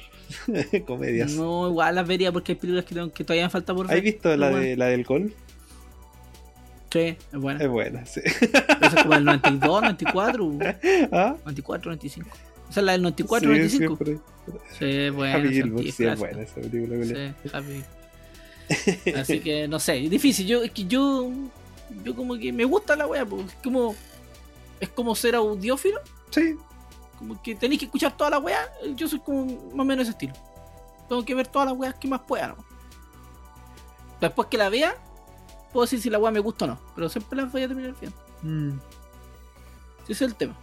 [0.86, 1.32] Comedias.
[1.34, 3.98] No, igual las vería porque hay películas que, tengo- que todavía me falta por ver.
[3.98, 5.32] ¿Has visto la, de, la del golf?
[6.92, 7.64] Sí, es buena.
[7.64, 8.22] Es buena, sí.
[8.24, 10.52] Esa es como el 92, 94,
[11.12, 11.36] ¿Ah?
[11.46, 12.30] 94, 95.
[12.70, 13.98] Esa es la del 94, Sí, 95.
[14.06, 14.20] siempre.
[14.80, 15.38] Sí, bueno.
[15.38, 17.06] Happy Gilmore, sí, es buena esa película.
[17.06, 19.12] Sí, Happy.
[19.16, 20.46] Así que no sé, es difícil.
[20.48, 21.30] Yo, es que yo,
[22.04, 23.94] yo como que me gusta la wea, pues, es como,
[24.80, 26.00] es como ser audiófilo,
[26.30, 26.56] Sí,
[27.18, 28.60] como que tenéis que escuchar toda la wea.
[28.96, 30.34] Yo soy como más o menos ese estilo.
[31.10, 32.50] Tengo que ver todas las weas que más pueda.
[32.50, 32.58] ¿no?
[34.22, 34.96] Después que la vea,
[35.72, 37.96] puedo decir si la wea me gusta o no, pero siempre las voy a terminar
[38.00, 38.18] viendo.
[38.44, 38.80] Mm.
[40.04, 40.56] Ese es el tema.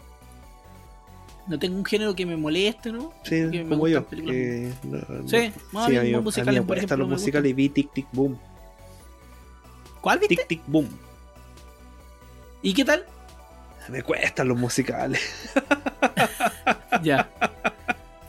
[1.47, 3.13] No tengo un género que me moleste, ¿no?
[3.23, 4.25] Sí, Que me como gustan yo.
[4.31, 6.77] que no- no- Sí, a sí, mí a mí, los a mí musicales, me por
[6.79, 8.39] ejemplo, los me musicales vi Tic Tic Boom.
[10.01, 10.37] ¿Cuál viste?
[10.37, 10.89] Tic Tic Boom.
[12.63, 13.05] ¿Y qué tal?
[13.89, 15.21] Me cuestan los musicales.
[17.03, 17.29] Ya.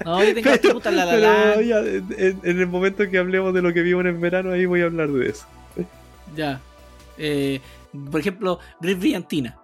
[0.03, 1.61] No, yo tengo Pero, puta la la pero la.
[1.61, 4.81] ya, en, en el momento que hablemos de lo que vimos en verano, ahí voy
[4.81, 5.45] a hablar de eso.
[6.35, 6.59] Ya.
[7.17, 7.61] Eh,
[8.11, 9.57] por ejemplo, Great Brillantina.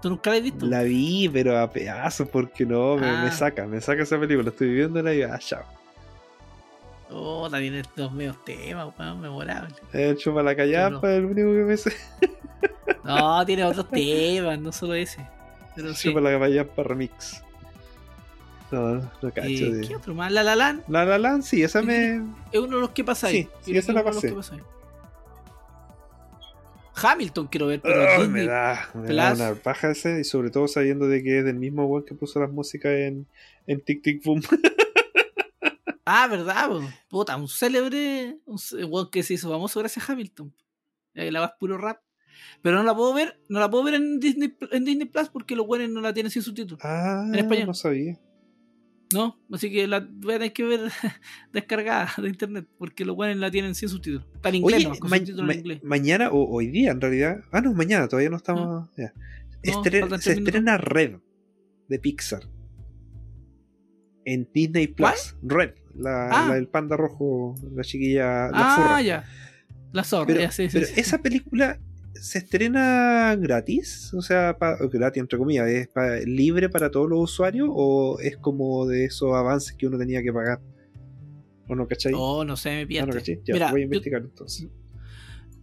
[0.00, 0.64] ¿Tú nunca la has visto?
[0.66, 3.22] La vi, pero a pedazos, porque no, me, Ah.
[3.24, 4.48] me saca, me saca esa película.
[4.50, 5.64] Estoy viviéndola y ah, chao.
[7.10, 9.74] Oh, también estos medios temas, weón, memorables.
[9.92, 11.92] Hecho para la callapa, el único que me sé.
[13.04, 15.26] No, tiene otros temas, no solo ese.
[15.74, 16.08] Pero sí.
[16.08, 17.42] Hecho para la callapa remix.
[18.70, 19.46] No, no, no cacho.
[19.48, 20.30] Eh, de- ¿Qué otro más?
[20.30, 22.16] La La Land La La Land, sí, esa me.
[22.52, 23.44] es uno de los que pasa ahí.
[23.44, 24.34] Sí, sí, esa la pasé.
[27.00, 29.40] Hamilton quiero ver, pero Ay, Disney- me da, me da Plus.
[29.40, 32.40] una paja ese, y sobre todo sabiendo de que es del mismo weón que puso
[32.40, 33.26] las músicas en,
[33.66, 34.42] en Tic Tic Boom.
[36.10, 36.80] Ah, verdad, po.
[37.08, 40.54] puta, un célebre, un que se hizo famoso gracias a Hamilton.
[41.14, 41.98] Ahí la vas puro rap.
[42.62, 45.54] Pero no la puedo ver, no la puedo ver en Disney, en Disney Plus porque
[45.56, 46.80] los buenos no la tienen sin subtítulos.
[46.84, 47.66] Ah, En español.
[47.66, 48.18] no sabía.
[49.12, 50.80] No, así que la voy a tener que ver
[51.52, 54.26] descargada de internet porque los buenos la tienen sin subtítulos.
[54.34, 55.80] Está en inglés, Oye, ma- subtítulos ma- en inglés.
[55.82, 57.40] mañana o hoy día en realidad.
[57.50, 58.88] Ah, no, mañana, todavía no estamos.
[58.96, 59.12] ya.
[59.62, 61.16] Estre- faltan se estrena Red
[61.88, 62.42] de Pixar
[64.24, 65.34] en Disney Plus.
[65.42, 66.48] Red, la, Ah.
[66.48, 69.02] la del panda rojo, la chiquilla, la Ah, furra.
[69.02, 69.24] ya.
[69.92, 71.00] La zorra, Pero, ya, sí, sí, pero sí.
[71.00, 71.78] esa película
[72.14, 77.20] se estrena gratis, o sea, pa- gratis entre comillas, ¿es pa- libre para todos los
[77.20, 80.60] usuarios o es como de esos avances que uno tenía que pagar?
[81.68, 82.12] ¿O no cachai?
[82.16, 83.40] Oh, no sé, me Ah, no cachai.
[83.44, 84.68] Ya, Mira, voy a yo- investigar entonces.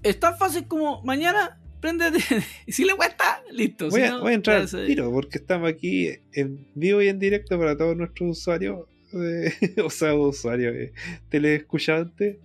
[0.04, 2.20] es tan fácil como mañana, préndete.
[2.66, 3.90] y si le cuesta, listo.
[3.90, 7.10] Voy si a, no, voy a entrar al tiro porque estamos aquí en vivo y
[7.10, 8.86] en directo para todos nuestros usuarios,
[9.24, 9.54] eh,
[9.84, 10.94] o sea, usuarios, eh,
[11.30, 12.38] teleescuchantes,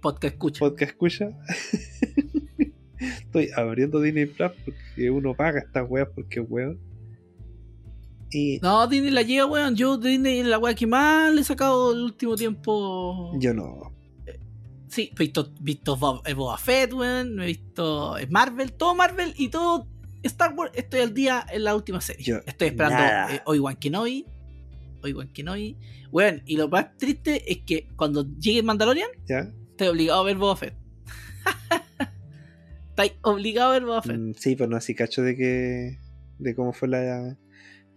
[0.00, 0.58] Podcast escucha.
[0.60, 1.30] podcast escucha.
[2.98, 6.78] Estoy abriendo Disney Plus porque uno paga estas weas porque es weón.
[8.30, 9.74] Y No, Disney la llega, weón.
[9.76, 13.32] Yo Disney es la weá que más le he sacado el último tiempo.
[13.38, 13.92] yo no.
[14.88, 17.40] Sí, he visto, visto Bob- eh, Boba Fett, weón.
[17.40, 19.86] He visto eh, Marvel, todo Marvel y todo
[20.22, 20.72] Star Wars.
[20.74, 22.24] Estoy al día en la última serie.
[22.24, 24.26] Yo, Estoy esperando eh, Obi-Wan Kenobi.
[25.02, 25.76] Obi-Wan Kenobi.
[26.10, 29.52] Weón, y lo más triste es que cuando llegue Mandalorian, ¿Ya?
[29.70, 30.74] estoy obligado a ver Boba Fett.
[32.90, 34.18] Estoy obligado a ver Boba Fett.
[34.18, 35.98] Mm, sí, pero no así cacho de que.
[36.38, 37.38] de cómo fue la,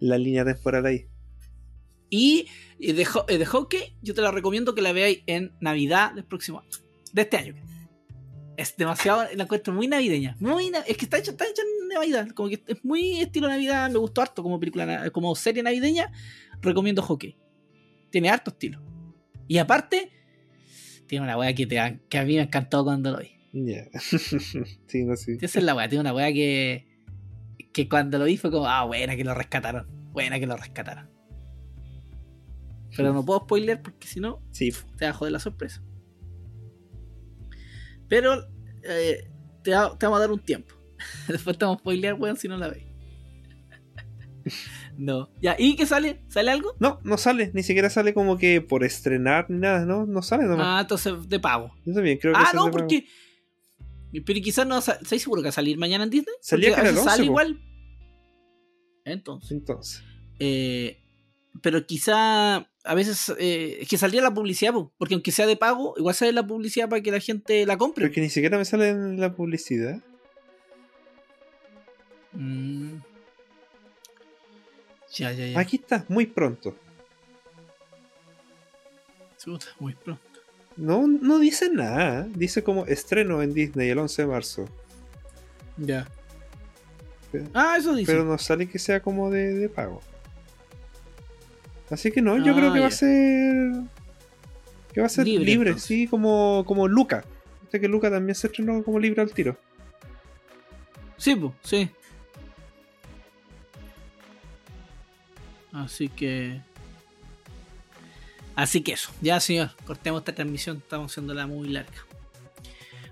[0.00, 1.06] la línea temporal ahí.
[2.10, 2.46] Y
[2.78, 3.06] eh, de,
[3.38, 6.70] de Hawkeye, yo te la recomiendo que la veáis en Navidad del próximo año.
[7.12, 7.54] De este año.
[8.56, 10.36] Es demasiado, la encuentro muy navideña.
[10.38, 12.28] Muy na- es que está hecha, está hecha en Navidad.
[12.34, 13.90] Como que es muy estilo Navidad.
[13.90, 16.12] Me gustó harto como película, como serie navideña.
[16.62, 17.36] Recomiendo Hawkeye.
[18.10, 18.80] Tiene harto estilo.
[19.48, 20.12] Y aparte,
[21.08, 23.30] tiene una weá que, te, que a mí me encantó cuando lo vi.
[23.52, 23.84] Ya.
[24.00, 25.38] sí, no sé.
[25.40, 25.88] Esa es la weá.
[25.88, 26.86] Tiene una weá que,
[27.72, 29.86] que cuando lo vi fue como, ah, buena que lo rescataron.
[30.12, 31.10] Buena que lo rescataron.
[32.96, 35.82] Pero no puedo spoiler porque si no, Sí, te va a joder la sorpresa.
[38.08, 38.46] Pero
[38.82, 39.28] eh,
[39.62, 40.74] te, va- te vamos a dar un tiempo.
[41.28, 42.84] Después te vamos a spoilear, weón, si no la veis.
[44.98, 45.30] no.
[45.40, 46.22] Ya, ¿y qué sale?
[46.28, 46.74] ¿Sale algo?
[46.78, 50.44] No, no sale, ni siquiera sale como que por estrenar ni nada, no, no sale
[50.44, 50.66] nomás.
[50.68, 51.72] Ah, entonces de pago.
[51.84, 52.72] Yo también creo que Ah, no, pago.
[52.72, 53.06] porque.
[54.24, 54.78] Pero quizás no.
[54.78, 56.34] ¿Estáis seguro que va a salir mañana en Disney?
[56.40, 57.60] Salía que a era el veces 11, sale igual.
[59.04, 59.50] Entonces.
[59.50, 60.02] Entonces,
[60.38, 61.02] eh,
[61.62, 65.56] pero quizá a veces eh, es que saldría la publicidad, po, porque aunque sea de
[65.56, 68.04] pago, igual sale la publicidad para que la gente la compre.
[68.06, 70.00] porque ni siquiera me sale en la publicidad.
[72.32, 72.96] Mm.
[75.14, 75.58] Ya, ya, ya.
[75.60, 76.76] Aquí está, muy pronto.
[79.38, 80.22] Chuta, muy pronto.
[80.76, 84.68] No, no dice nada, dice como estreno en Disney el 11 de marzo.
[85.76, 86.08] Ya.
[87.30, 88.10] Pero- Ah, eso dice.
[88.10, 90.00] Pero no sale que sea como de, de pago.
[91.90, 93.72] Así que no, yo Ah, creo que va a ser.
[94.92, 97.24] Que va a ser Libre, sí, como, como Luca.
[97.62, 99.58] Viste que Luca también se estrenó como libre al tiro.
[101.16, 101.90] Sí, po, sí.
[105.72, 106.60] Así que.
[108.54, 109.10] Así que eso.
[109.20, 110.76] Ya, señor, cortemos esta transmisión.
[110.78, 112.06] Estamos haciéndola muy larga.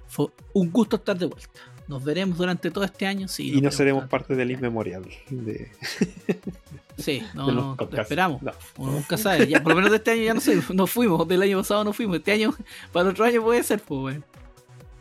[0.06, 1.60] Fue un gusto estar de vuelta.
[1.88, 3.28] Nos veremos durante todo este año.
[3.28, 5.04] Sí, y no seremos parte del durante inmemorial.
[5.30, 6.40] De, este.
[6.98, 8.42] Sí, no, de no, lo esperamos.
[8.42, 8.52] No.
[8.76, 9.48] Uno nunca sabe.
[9.48, 10.62] Ya, por lo menos de este año ya no sé.
[10.74, 11.26] No fuimos.
[11.26, 12.18] Del año pasado no fuimos.
[12.18, 12.54] Este año,
[12.92, 14.24] para otro año puede ser, pues, weón.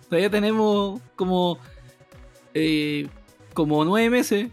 [0.10, 1.60] Todavía tenemos como.
[2.54, 3.08] eh,
[3.54, 4.50] como nueve meses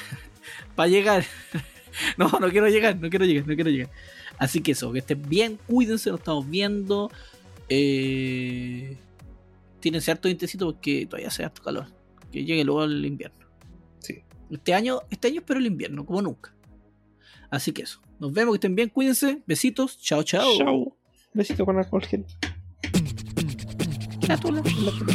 [0.74, 1.24] para llegar.
[2.16, 3.90] no, no quiero llegar, no quiero llegar, no quiero llegar.
[4.38, 7.10] Así que eso, que estén bien, cuídense, nos estamos viendo.
[7.68, 8.96] Eh,
[9.86, 11.86] tírense harto dientecito porque todavía hace harto calor.
[12.32, 13.46] Que llegue luego el invierno.
[14.00, 14.24] Sí.
[14.50, 16.56] Este año, este año espero el invierno, como nunca.
[17.50, 18.02] Así que eso.
[18.18, 19.44] Nos vemos, que estén bien, cuídense.
[19.46, 19.96] Besitos.
[20.00, 20.58] Chao, chao.
[20.58, 20.96] Chao.
[21.34, 22.26] Besito con alcohol gel.
[24.26, 25.14] La tula, la tula.